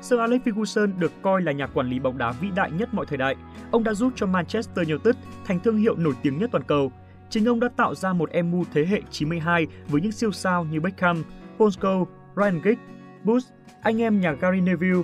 Sir 0.00 0.20
Alex 0.20 0.40
Ferguson 0.42 0.98
được 0.98 1.12
coi 1.22 1.42
là 1.42 1.52
nhà 1.52 1.66
quản 1.66 1.88
lý 1.88 1.98
bóng 1.98 2.18
đá 2.18 2.32
vĩ 2.32 2.48
đại 2.54 2.70
nhất 2.70 2.94
mọi 2.94 3.06
thời 3.06 3.18
đại. 3.18 3.34
Ông 3.70 3.84
đã 3.84 3.94
giúp 3.94 4.12
cho 4.16 4.26
Manchester 4.26 4.88
United 4.88 5.14
thành 5.44 5.60
thương 5.60 5.76
hiệu 5.76 5.96
nổi 5.96 6.14
tiếng 6.22 6.38
nhất 6.38 6.50
toàn 6.52 6.64
cầu. 6.64 6.92
Chính 7.30 7.44
ông 7.44 7.60
đã 7.60 7.68
tạo 7.76 7.94
ra 7.94 8.12
một 8.12 8.30
MU 8.44 8.64
thế 8.72 8.86
hệ 8.86 9.00
92 9.10 9.66
với 9.88 10.00
những 10.00 10.12
siêu 10.12 10.32
sao 10.32 10.64
như 10.64 10.80
Beckham, 10.80 11.22
Paul 11.58 11.70
Scholes, 11.70 12.08
Ryan 12.36 12.60
Giggs, 12.62 12.80
Bush, 13.24 13.52
anh 13.82 14.02
em 14.02 14.20
nhà 14.20 14.32
Gary 14.32 14.60
Neville. 14.60 15.02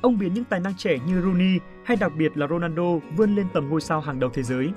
Ông 0.00 0.18
biến 0.18 0.34
những 0.34 0.44
tài 0.44 0.60
năng 0.60 0.74
trẻ 0.76 0.98
như 1.06 1.22
Rooney 1.22 1.58
hay 1.84 1.96
đặc 1.96 2.12
biệt 2.18 2.36
là 2.36 2.46
Ronaldo 2.46 2.98
vươn 3.16 3.34
lên 3.34 3.46
tầm 3.52 3.68
ngôi 3.68 3.80
sao 3.80 4.00
hàng 4.00 4.20
đầu 4.20 4.30
thế 4.34 4.42
giới. 4.42 4.70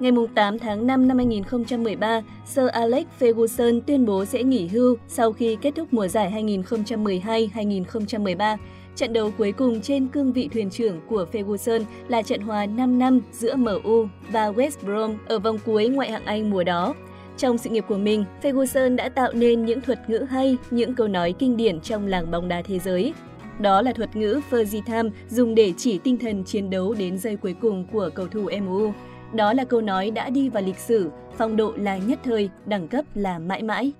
Ngày 0.00 0.12
8 0.34 0.58
tháng 0.58 0.86
5 0.86 1.08
năm 1.08 1.16
2013, 1.16 2.22
Sir 2.46 2.66
Alex 2.66 3.06
Ferguson 3.20 3.80
tuyên 3.80 4.06
bố 4.06 4.24
sẽ 4.24 4.42
nghỉ 4.42 4.66
hưu 4.66 4.96
sau 5.08 5.32
khi 5.32 5.56
kết 5.60 5.74
thúc 5.76 5.88
mùa 5.90 6.08
giải 6.08 6.32
2012-2013. 6.32 8.56
Trận 8.96 9.12
đấu 9.12 9.30
cuối 9.38 9.52
cùng 9.52 9.80
trên 9.80 10.08
cương 10.08 10.32
vị 10.32 10.48
thuyền 10.52 10.70
trưởng 10.70 11.00
của 11.08 11.26
Ferguson 11.32 11.80
là 12.08 12.22
trận 12.22 12.40
hòa 12.40 12.66
5 12.66 12.98
năm 12.98 13.20
giữa 13.32 13.56
MU 13.56 14.06
và 14.30 14.50
West 14.50 14.84
Brom 14.84 15.16
ở 15.26 15.38
vòng 15.38 15.58
cuối 15.66 15.88
ngoại 15.88 16.10
hạng 16.10 16.24
Anh 16.24 16.50
mùa 16.50 16.64
đó. 16.64 16.94
Trong 17.36 17.58
sự 17.58 17.70
nghiệp 17.70 17.84
của 17.88 17.98
mình, 17.98 18.24
Ferguson 18.42 18.96
đã 18.96 19.08
tạo 19.08 19.32
nên 19.32 19.64
những 19.64 19.80
thuật 19.80 20.10
ngữ 20.10 20.26
hay, 20.30 20.56
những 20.70 20.94
câu 20.94 21.08
nói 21.08 21.34
kinh 21.38 21.56
điển 21.56 21.80
trong 21.80 22.06
làng 22.06 22.30
bóng 22.30 22.48
đá 22.48 22.62
thế 22.62 22.78
giới. 22.78 23.14
Đó 23.58 23.82
là 23.82 23.92
thuật 23.92 24.16
ngữ 24.16 24.40
Fergie 24.50 24.82
Time 24.86 25.10
dùng 25.28 25.54
để 25.54 25.72
chỉ 25.76 25.98
tinh 25.98 26.18
thần 26.18 26.44
chiến 26.44 26.70
đấu 26.70 26.94
đến 26.94 27.18
giây 27.18 27.36
cuối 27.36 27.54
cùng 27.60 27.86
của 27.92 28.10
cầu 28.14 28.26
thủ 28.26 28.50
MU. 28.62 28.92
Đó 29.34 29.52
là 29.52 29.64
câu 29.64 29.80
nói 29.80 30.10
đã 30.10 30.30
đi 30.30 30.48
vào 30.48 30.62
lịch 30.62 30.78
sử, 30.78 31.10
phong 31.38 31.56
độ 31.56 31.72
là 31.76 31.96
nhất 31.96 32.18
thời, 32.24 32.50
đẳng 32.66 32.88
cấp 32.88 33.04
là 33.14 33.38
mãi 33.38 33.62
mãi. 33.62 33.92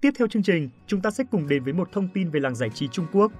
Tiếp 0.00 0.10
theo 0.18 0.28
chương 0.28 0.42
trình, 0.42 0.70
chúng 0.86 1.00
ta 1.00 1.10
sẽ 1.10 1.24
cùng 1.30 1.48
đến 1.48 1.64
với 1.64 1.72
một 1.72 1.92
thông 1.92 2.08
tin 2.14 2.30
về 2.30 2.40
làng 2.40 2.54
giải 2.54 2.70
trí 2.70 2.88
Trung 2.88 3.06
Quốc. 3.12 3.32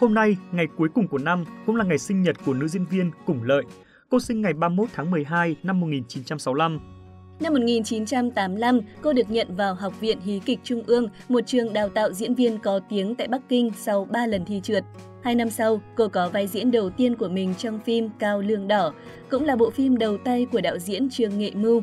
Hôm 0.00 0.14
nay, 0.14 0.36
ngày 0.52 0.66
cuối 0.76 0.88
cùng 0.94 1.08
của 1.08 1.18
năm, 1.18 1.44
cũng 1.66 1.76
là 1.76 1.84
ngày 1.84 1.98
sinh 1.98 2.22
nhật 2.22 2.36
của 2.46 2.54
nữ 2.54 2.68
diễn 2.68 2.84
viên 2.84 3.10
Củng 3.26 3.42
Lợi. 3.42 3.62
Cô 4.08 4.20
sinh 4.20 4.42
ngày 4.42 4.52
31 4.52 4.88
tháng 4.94 5.10
12 5.10 5.56
năm 5.62 5.80
1965 5.80 6.97
Năm 7.40 7.52
1985, 7.52 8.80
cô 9.02 9.12
được 9.12 9.30
nhận 9.30 9.56
vào 9.56 9.74
Học 9.74 10.00
viện 10.00 10.20
Hí 10.20 10.40
kịch 10.44 10.58
Trung 10.64 10.82
ương, 10.86 11.08
một 11.28 11.40
trường 11.46 11.72
đào 11.72 11.88
tạo 11.88 12.12
diễn 12.12 12.34
viên 12.34 12.58
có 12.58 12.80
tiếng 12.88 13.14
tại 13.14 13.28
Bắc 13.28 13.42
Kinh 13.48 13.70
sau 13.76 14.04
3 14.04 14.26
lần 14.26 14.44
thi 14.44 14.60
trượt. 14.62 14.84
Hai 15.22 15.34
năm 15.34 15.50
sau, 15.50 15.80
cô 15.96 16.08
có 16.08 16.28
vai 16.28 16.46
diễn 16.46 16.70
đầu 16.70 16.90
tiên 16.90 17.14
của 17.14 17.28
mình 17.28 17.54
trong 17.58 17.78
phim 17.78 18.10
Cao 18.18 18.40
Lương 18.40 18.68
Đỏ, 18.68 18.92
cũng 19.30 19.44
là 19.44 19.56
bộ 19.56 19.70
phim 19.70 19.98
đầu 19.98 20.18
tay 20.24 20.46
của 20.52 20.60
đạo 20.60 20.78
diễn 20.78 21.10
Trương 21.10 21.38
Nghệ 21.38 21.50
Mưu. 21.54 21.82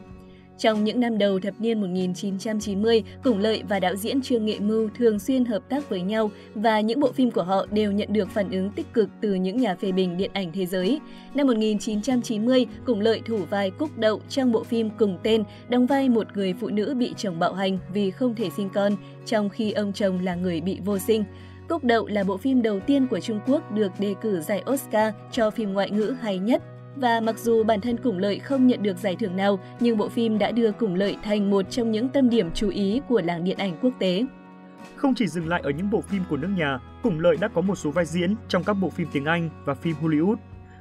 Trong 0.58 0.84
những 0.84 1.00
năm 1.00 1.18
đầu 1.18 1.40
thập 1.40 1.54
niên 1.60 1.82
1990, 1.82 3.04
Củng 3.24 3.40
Lợi 3.40 3.64
và 3.70 3.80
đạo 3.80 3.96
diễn 3.96 4.22
Trương 4.22 4.46
Nghệ 4.46 4.60
Mưu 4.60 4.90
thường 4.98 5.20
xuyên 5.20 5.46
hợp 5.46 5.70
tác 5.70 5.90
với 5.90 6.02
nhau 6.02 6.32
và 6.56 6.80
những 6.80 7.00
bộ 7.00 7.12
phim 7.12 7.32
của 7.32 7.44
họ 7.44 7.66
đều 7.72 7.92
nhận 7.92 8.14
được 8.14 8.30
phản 8.30 8.52
ứng 8.52 8.72
tích 8.72 8.94
cực 8.94 9.10
từ 9.22 9.34
những 9.34 9.58
nhà 9.58 9.76
phê 9.76 9.92
bình 9.92 10.18
điện 10.18 10.32
ảnh 10.34 10.52
thế 10.52 10.66
giới. 10.66 11.00
Năm 11.34 11.48
1990, 11.48 12.66
Củng 12.86 13.02
Lợi 13.02 13.22
thủ 13.26 13.38
vai 13.50 13.72
Cúc 13.72 13.98
Đậu 13.98 14.22
trong 14.30 14.52
bộ 14.52 14.64
phim 14.64 14.90
cùng 14.90 15.18
tên, 15.24 15.44
đóng 15.70 15.86
vai 15.86 16.10
một 16.10 16.28
người 16.36 16.54
phụ 16.54 16.70
nữ 16.70 16.96
bị 16.98 17.14
chồng 17.18 17.40
bạo 17.40 17.54
hành 17.54 17.78
vì 17.94 18.12
không 18.12 18.36
thể 18.36 18.50
sinh 18.58 18.70
con, 18.70 18.94
trong 19.26 19.50
khi 19.50 19.72
ông 19.72 19.94
chồng 19.94 20.20
là 20.24 20.36
người 20.36 20.62
bị 20.62 20.80
vô 20.86 20.98
sinh. 20.98 21.24
Cúc 21.70 21.84
Đậu 21.84 22.08
là 22.08 22.24
bộ 22.24 22.38
phim 22.38 22.62
đầu 22.62 22.80
tiên 22.80 23.08
của 23.08 23.20
Trung 23.20 23.40
Quốc 23.48 23.72
được 23.72 23.92
đề 24.00 24.16
cử 24.22 24.42
giải 24.42 24.64
Oscar 24.72 25.14
cho 25.32 25.52
phim 25.52 25.74
ngoại 25.74 25.92
ngữ 25.92 26.16
hay 26.22 26.40
nhất 26.40 26.64
và 26.96 27.20
mặc 27.20 27.40
dù 27.40 27.64
bản 27.64 27.82
thân 27.82 27.98
Củng 27.98 28.18
Lợi 28.18 28.40
không 28.40 28.68
nhận 28.68 28.84
được 28.84 28.98
giải 28.98 29.16
thưởng 29.20 29.36
nào, 29.36 29.60
nhưng 29.80 29.98
bộ 29.98 30.10
phim 30.10 30.38
đã 30.38 30.52
đưa 30.52 30.72
Củng 30.72 30.96
Lợi 30.96 31.18
thành 31.24 31.50
một 31.50 31.66
trong 31.70 31.92
những 31.92 32.10
tâm 32.10 32.30
điểm 32.30 32.50
chú 32.54 32.70
ý 32.70 33.02
của 33.10 33.22
làng 33.22 33.44
điện 33.44 33.58
ảnh 33.58 33.78
quốc 33.82 33.92
tế. 34.00 34.26
Không 34.96 35.16
chỉ 35.16 35.28
dừng 35.28 35.48
lại 35.48 35.62
ở 35.64 35.70
những 35.70 35.90
bộ 35.90 36.02
phim 36.02 36.24
của 36.30 36.38
nước 36.38 36.50
nhà, 36.58 36.80
Củng 37.04 37.20
Lợi 37.20 37.38
đã 37.40 37.48
có 37.48 37.62
một 37.62 37.76
số 37.76 37.92
vai 37.92 38.06
diễn 38.06 38.36
trong 38.48 38.64
các 38.64 38.74
bộ 38.74 38.90
phim 38.90 39.08
tiếng 39.12 39.26
Anh 39.26 39.50
và 39.66 39.74
phim 39.74 39.96
Hollywood. 40.02 40.36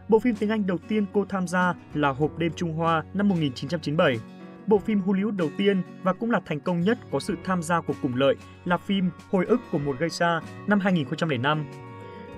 Bộ 0.09 0.19
phim 0.19 0.35
tiếng 0.35 0.51
Anh 0.51 0.67
đầu 0.67 0.79
tiên 0.89 1.07
cô 1.13 1.25
tham 1.29 1.49
gia 1.49 1.75
là 1.95 2.09
Hộp 2.09 2.39
đêm 2.39 2.53
Trung 2.57 2.73
Hoa 2.73 3.05
năm 3.15 3.29
1997. 3.29 4.17
Bộ 4.67 4.79
phim 4.79 5.01
Hollywood 5.01 5.37
đầu 5.37 5.49
tiên 5.59 5.83
và 6.03 6.13
cũng 6.13 6.31
là 6.31 6.41
thành 6.47 6.61
công 6.61 6.81
nhất 6.81 6.99
có 7.13 7.21
sự 7.21 7.35
tham 7.45 7.63
gia 7.63 7.81
của 7.81 7.95
Củng 8.03 8.17
Lợi 8.17 8.35
là 8.65 8.77
phim 8.77 9.11
Hồi 9.31 9.45
ức 9.47 9.61
của 9.73 9.79
một 9.79 9.97
gây 9.99 10.11
xa 10.11 10.41
năm 10.67 10.81
2005 10.81 11.65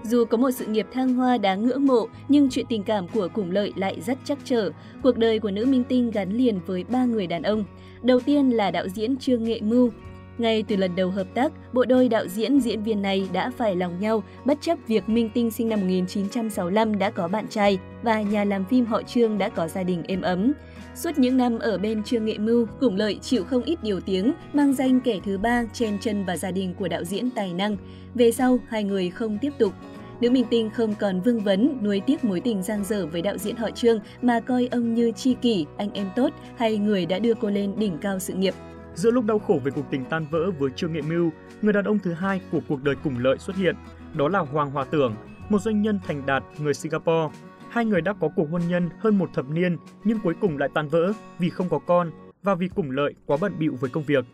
dù 0.02 0.24
có 0.24 0.36
một 0.36 0.50
sự 0.50 0.66
nghiệp 0.66 0.86
thăng 0.92 1.14
hoa 1.14 1.38
đáng 1.38 1.64
ngưỡng 1.64 1.86
mộ, 1.86 2.06
nhưng 2.28 2.50
chuyện 2.50 2.66
tình 2.68 2.82
cảm 2.82 3.08
của 3.08 3.28
Củng 3.28 3.50
Lợi 3.50 3.72
lại 3.76 4.00
rất 4.06 4.18
chắc 4.24 4.38
trở. 4.44 4.70
Cuộc 5.02 5.16
đời 5.16 5.38
của 5.38 5.50
nữ 5.50 5.66
minh 5.66 5.84
tinh 5.84 6.10
gắn 6.10 6.32
liền 6.32 6.60
với 6.66 6.84
ba 6.84 7.04
người 7.04 7.26
đàn 7.26 7.42
ông. 7.42 7.64
Đầu 8.02 8.20
tiên 8.20 8.50
là 8.50 8.70
đạo 8.70 8.88
diễn 8.88 9.16
Trương 9.16 9.44
Nghệ 9.44 9.60
Mưu. 9.60 9.90
Ngay 10.38 10.64
từ 10.68 10.76
lần 10.76 10.96
đầu 10.96 11.10
hợp 11.10 11.26
tác, 11.34 11.52
bộ 11.72 11.84
đôi 11.84 12.08
đạo 12.08 12.26
diễn 12.26 12.60
diễn 12.60 12.82
viên 12.82 13.02
này 13.02 13.28
đã 13.32 13.50
phải 13.56 13.76
lòng 13.76 14.00
nhau 14.00 14.22
bất 14.44 14.58
chấp 14.60 14.78
việc 14.86 15.08
Minh 15.08 15.30
Tinh 15.34 15.50
sinh 15.50 15.68
năm 15.68 15.80
1965 15.80 16.98
đã 16.98 17.10
có 17.10 17.28
bạn 17.28 17.46
trai 17.50 17.78
và 18.02 18.22
nhà 18.22 18.44
làm 18.44 18.64
phim 18.64 18.86
họ 18.86 19.02
Trương 19.02 19.38
đã 19.38 19.48
có 19.48 19.68
gia 19.68 19.82
đình 19.82 20.02
êm 20.08 20.22
ấm. 20.22 20.52
Suốt 20.96 21.18
những 21.18 21.36
năm 21.36 21.58
ở 21.58 21.78
bên 21.78 22.02
Trương 22.02 22.24
Nghệ 22.24 22.38
Mưu, 22.38 22.66
Củng 22.80 22.96
Lợi 22.96 23.18
chịu 23.22 23.44
không 23.44 23.62
ít 23.62 23.82
điều 23.82 24.00
tiếng, 24.00 24.32
mang 24.52 24.74
danh 24.74 25.00
kẻ 25.00 25.20
thứ 25.24 25.38
ba 25.38 25.64
chen 25.72 25.98
chân 26.00 26.24
vào 26.24 26.36
gia 26.36 26.50
đình 26.50 26.74
của 26.74 26.88
đạo 26.88 27.04
diễn 27.04 27.30
tài 27.30 27.52
năng. 27.52 27.76
Về 28.14 28.32
sau, 28.32 28.58
hai 28.68 28.84
người 28.84 29.10
không 29.10 29.38
tiếp 29.38 29.52
tục 29.58 29.72
Nữ 30.20 30.30
minh 30.30 30.44
tinh 30.50 30.70
không 30.70 30.94
còn 30.94 31.20
vương 31.20 31.40
vấn, 31.40 31.78
nuối 31.82 32.02
tiếc 32.06 32.24
mối 32.24 32.40
tình 32.40 32.62
giang 32.62 32.84
dở 32.84 33.06
với 33.06 33.22
đạo 33.22 33.38
diễn 33.38 33.56
họ 33.56 33.70
Trương 33.70 34.00
mà 34.22 34.40
coi 34.40 34.68
ông 34.70 34.94
như 34.94 35.12
chi 35.12 35.36
kỷ, 35.42 35.66
anh 35.76 35.90
em 35.92 36.10
tốt 36.16 36.30
hay 36.56 36.78
người 36.78 37.06
đã 37.06 37.18
đưa 37.18 37.34
cô 37.34 37.50
lên 37.50 37.74
đỉnh 37.78 37.98
cao 37.98 38.18
sự 38.18 38.34
nghiệp. 38.34 38.54
Giữa 38.94 39.10
lúc 39.10 39.24
đau 39.24 39.38
khổ 39.38 39.60
về 39.64 39.70
cuộc 39.74 39.90
tình 39.90 40.04
tan 40.04 40.26
vỡ 40.30 40.50
với 40.58 40.70
Trương 40.76 40.92
Nghệ 40.92 41.02
Mưu, 41.02 41.30
người 41.62 41.72
đàn 41.72 41.84
ông 41.84 41.98
thứ 41.98 42.12
hai 42.12 42.40
của 42.52 42.60
cuộc 42.68 42.82
đời 42.82 42.94
cùng 43.04 43.18
lợi 43.18 43.38
xuất 43.38 43.56
hiện, 43.56 43.76
đó 44.14 44.28
là 44.28 44.38
Hoàng 44.38 44.70
Hòa 44.70 44.84
Tưởng, 44.84 45.14
một 45.48 45.62
doanh 45.62 45.82
nhân 45.82 46.00
thành 46.06 46.26
đạt 46.26 46.42
người 46.58 46.74
Singapore. 46.74 47.28
Hai 47.76 47.84
người 47.84 48.00
đã 48.00 48.12
có 48.12 48.28
cuộc 48.36 48.50
hôn 48.50 48.62
nhân 48.68 48.88
hơn 48.98 49.18
một 49.18 49.30
thập 49.34 49.50
niên 49.50 49.76
nhưng 50.04 50.18
cuối 50.24 50.34
cùng 50.40 50.58
lại 50.58 50.68
tan 50.74 50.88
vỡ 50.88 51.12
vì 51.38 51.50
không 51.50 51.68
có 51.68 51.78
con 51.78 52.10
và 52.42 52.54
vì 52.54 52.68
cùng 52.68 52.90
lợi 52.90 53.14
quá 53.26 53.36
bận 53.40 53.52
bịu 53.58 53.76
với 53.80 53.90
công 53.90 54.02
việc. 54.02 54.24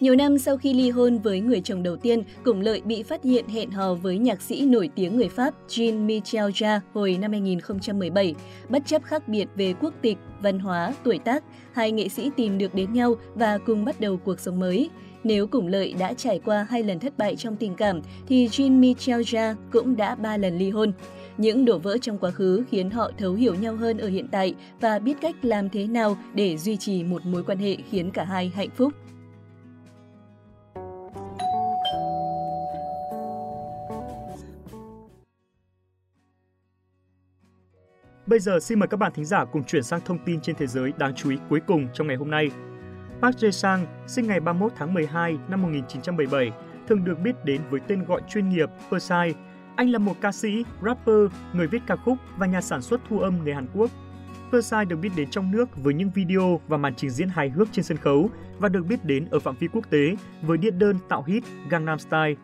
Nhiều 0.00 0.16
năm 0.16 0.38
sau 0.38 0.56
khi 0.56 0.74
ly 0.74 0.90
hôn 0.90 1.18
với 1.18 1.40
người 1.40 1.60
chồng 1.60 1.82
đầu 1.82 1.96
tiên, 1.96 2.22
Củng 2.44 2.60
Lợi 2.60 2.82
bị 2.84 3.02
phát 3.02 3.24
hiện 3.24 3.48
hẹn 3.48 3.70
hò 3.70 3.94
với 3.94 4.18
nhạc 4.18 4.42
sĩ 4.42 4.66
nổi 4.66 4.90
tiếng 4.94 5.16
người 5.16 5.28
Pháp 5.28 5.54
Jean-Michel 5.68 6.50
Jarre 6.50 6.80
hồi 6.92 7.18
năm 7.20 7.32
2017. 7.32 8.34
Bất 8.68 8.86
chấp 8.86 9.02
khác 9.04 9.28
biệt 9.28 9.48
về 9.54 9.74
quốc 9.80 9.94
tịch, 10.02 10.18
văn 10.40 10.58
hóa, 10.58 10.94
tuổi 11.04 11.18
tác, 11.18 11.44
hai 11.72 11.92
nghệ 11.92 12.08
sĩ 12.08 12.30
tìm 12.36 12.58
được 12.58 12.74
đến 12.74 12.92
nhau 12.92 13.14
và 13.34 13.58
cùng 13.58 13.84
bắt 13.84 14.00
đầu 14.00 14.16
cuộc 14.16 14.40
sống 14.40 14.60
mới. 14.60 14.90
Nếu 15.28 15.46
Củng 15.46 15.66
Lợi 15.66 15.94
đã 15.98 16.12
trải 16.12 16.40
qua 16.44 16.66
hai 16.70 16.82
lần 16.82 16.98
thất 16.98 17.18
bại 17.18 17.36
trong 17.36 17.56
tình 17.56 17.74
cảm, 17.74 18.00
thì 18.26 18.48
Jin 18.48 18.80
Michel 18.80 19.20
Ja 19.20 19.54
cũng 19.72 19.96
đã 19.96 20.14
ba 20.14 20.36
lần 20.36 20.58
ly 20.58 20.70
hôn. 20.70 20.92
Những 21.38 21.64
đổ 21.64 21.78
vỡ 21.78 21.98
trong 21.98 22.18
quá 22.18 22.30
khứ 22.30 22.64
khiến 22.70 22.90
họ 22.90 23.10
thấu 23.18 23.34
hiểu 23.34 23.54
nhau 23.54 23.76
hơn 23.76 23.98
ở 23.98 24.08
hiện 24.08 24.28
tại 24.30 24.54
và 24.80 24.98
biết 24.98 25.14
cách 25.20 25.34
làm 25.42 25.68
thế 25.68 25.86
nào 25.86 26.16
để 26.34 26.56
duy 26.56 26.76
trì 26.76 27.04
một 27.04 27.26
mối 27.26 27.42
quan 27.42 27.58
hệ 27.58 27.76
khiến 27.90 28.10
cả 28.10 28.24
hai 28.24 28.52
hạnh 28.54 28.70
phúc. 28.76 28.92
Bây 38.26 38.38
giờ 38.38 38.60
xin 38.60 38.78
mời 38.78 38.88
các 38.88 38.96
bạn 38.96 39.12
thính 39.14 39.24
giả 39.24 39.44
cùng 39.44 39.64
chuyển 39.64 39.82
sang 39.82 40.00
thông 40.04 40.18
tin 40.26 40.40
trên 40.40 40.56
thế 40.56 40.66
giới 40.66 40.92
đáng 40.98 41.14
chú 41.14 41.30
ý 41.30 41.36
cuối 41.48 41.60
cùng 41.66 41.88
trong 41.94 42.06
ngày 42.06 42.16
hôm 42.16 42.30
nay. 42.30 42.50
Park 43.22 43.36
Jae-sang 43.36 43.86
sinh 44.06 44.26
ngày 44.26 44.40
31 44.40 44.72
tháng 44.76 44.94
12 44.94 45.38
năm 45.48 45.62
1977, 45.62 46.50
thường 46.88 47.04
được 47.04 47.20
biết 47.20 47.44
đến 47.44 47.60
với 47.70 47.80
tên 47.80 48.04
gọi 48.04 48.20
chuyên 48.28 48.48
nghiệp 48.48 48.68
Persai. 48.90 49.34
Anh 49.76 49.90
là 49.90 49.98
một 49.98 50.14
ca 50.20 50.32
sĩ, 50.32 50.64
rapper, 50.82 51.32
người 51.52 51.66
viết 51.66 51.82
ca 51.86 51.96
khúc 51.96 52.18
và 52.36 52.46
nhà 52.46 52.60
sản 52.60 52.82
xuất 52.82 53.00
thu 53.08 53.18
âm 53.18 53.44
người 53.44 53.54
Hàn 53.54 53.66
Quốc. 53.74 53.90
Psy 54.50 54.76
được 54.88 54.96
biết 54.96 55.08
đến 55.16 55.30
trong 55.30 55.50
nước 55.50 55.76
với 55.76 55.94
những 55.94 56.10
video 56.10 56.60
và 56.68 56.76
màn 56.76 56.94
trình 56.94 57.10
diễn 57.10 57.28
hài 57.28 57.50
hước 57.50 57.68
trên 57.72 57.84
sân 57.84 57.96
khấu 57.96 58.30
và 58.58 58.68
được 58.68 58.86
biết 58.86 59.04
đến 59.04 59.26
ở 59.30 59.38
phạm 59.38 59.56
vi 59.56 59.68
quốc 59.72 59.90
tế 59.90 60.16
với 60.42 60.58
điện 60.58 60.78
đơn 60.78 60.96
tạo 61.08 61.24
hit 61.26 61.44
Gangnam 61.70 61.98
Style. 61.98 62.34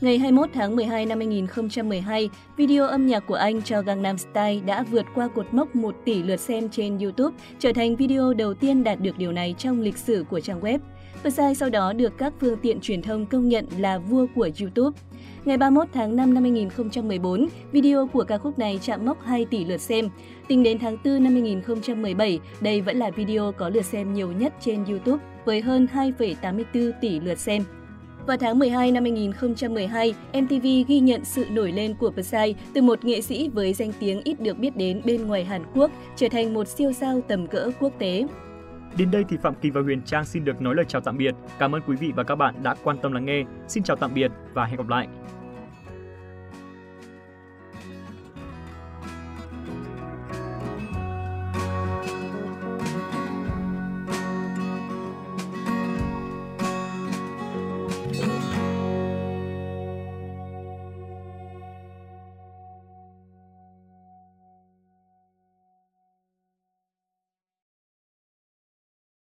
Ngày 0.00 0.18
21 0.18 0.50
tháng 0.52 0.76
12 0.76 1.06
năm 1.06 1.18
2012, 1.18 2.30
video 2.56 2.86
âm 2.86 3.06
nhạc 3.06 3.20
của 3.26 3.34
anh 3.34 3.62
cho 3.62 3.82
Gangnam 3.82 4.18
Style 4.18 4.60
đã 4.66 4.82
vượt 4.82 5.06
qua 5.14 5.28
cột 5.28 5.54
mốc 5.54 5.76
1 5.76 5.94
tỷ 6.04 6.22
lượt 6.22 6.40
xem 6.40 6.68
trên 6.68 6.98
YouTube, 6.98 7.36
trở 7.58 7.72
thành 7.72 7.96
video 7.96 8.34
đầu 8.34 8.54
tiên 8.54 8.84
đạt 8.84 9.00
được 9.00 9.18
điều 9.18 9.32
này 9.32 9.54
trong 9.58 9.80
lịch 9.80 9.98
sử 9.98 10.24
của 10.30 10.40
trang 10.40 10.60
web. 10.60 10.78
Psy 11.22 11.54
sau 11.56 11.70
đó 11.70 11.92
được 11.92 12.18
các 12.18 12.32
phương 12.40 12.56
tiện 12.62 12.80
truyền 12.80 13.02
thông 13.02 13.26
công 13.26 13.48
nhận 13.48 13.66
là 13.78 13.98
vua 13.98 14.26
của 14.34 14.48
YouTube. 14.60 14.98
Ngày 15.44 15.56
31 15.56 15.88
tháng 15.92 16.16
5 16.16 16.34
năm 16.34 16.42
2014, 16.42 17.46
video 17.72 18.06
của 18.06 18.24
ca 18.24 18.38
khúc 18.38 18.58
này 18.58 18.78
chạm 18.82 19.06
mốc 19.06 19.24
2 19.24 19.44
tỷ 19.44 19.64
lượt 19.64 19.80
xem. 19.80 20.08
Tính 20.48 20.62
đến 20.62 20.78
tháng 20.78 20.96
4 21.04 21.24
năm 21.24 21.32
2017, 21.32 22.40
đây 22.60 22.80
vẫn 22.80 22.96
là 22.96 23.10
video 23.10 23.52
có 23.52 23.68
lượt 23.68 23.84
xem 23.84 24.14
nhiều 24.14 24.32
nhất 24.32 24.54
trên 24.60 24.84
YouTube 24.84 25.24
với 25.44 25.60
hơn 25.60 25.86
2,84 25.94 26.92
tỷ 27.00 27.20
lượt 27.20 27.38
xem. 27.38 27.64
Vào 28.28 28.36
tháng 28.36 28.58
12 28.58 28.92
năm 28.92 29.04
2012, 29.04 30.14
MTV 30.32 30.66
ghi 30.88 31.00
nhận 31.00 31.24
sự 31.24 31.46
nổi 31.50 31.72
lên 31.72 31.94
của 31.94 32.10
Psy 32.10 32.54
từ 32.74 32.82
một 32.82 33.04
nghệ 33.04 33.20
sĩ 33.20 33.48
với 33.48 33.72
danh 33.72 33.92
tiếng 34.00 34.20
ít 34.24 34.40
được 34.40 34.58
biết 34.58 34.76
đến 34.76 35.02
bên 35.04 35.26
ngoài 35.26 35.44
Hàn 35.44 35.62
Quốc 35.74 35.90
trở 36.16 36.28
thành 36.28 36.54
một 36.54 36.68
siêu 36.68 36.92
sao 36.92 37.20
tầm 37.28 37.46
cỡ 37.46 37.70
quốc 37.80 37.92
tế. 37.98 38.26
Đến 38.96 39.10
đây 39.10 39.24
thì 39.28 39.36
Phạm 39.42 39.54
Kỳ 39.54 39.70
và 39.70 39.80
Huyền 39.80 40.02
Trang 40.02 40.24
xin 40.24 40.44
được 40.44 40.62
nói 40.62 40.74
lời 40.74 40.84
chào 40.88 41.00
tạm 41.00 41.18
biệt. 41.18 41.34
Cảm 41.58 41.74
ơn 41.74 41.82
quý 41.86 41.96
vị 41.96 42.12
và 42.16 42.24
các 42.24 42.34
bạn 42.34 42.54
đã 42.62 42.74
quan 42.84 42.98
tâm 43.02 43.12
lắng 43.12 43.24
nghe. 43.24 43.44
Xin 43.68 43.82
chào 43.82 43.96
tạm 43.96 44.14
biệt 44.14 44.30
và 44.54 44.64
hẹn 44.64 44.76
gặp 44.76 44.88
lại. 44.88 45.08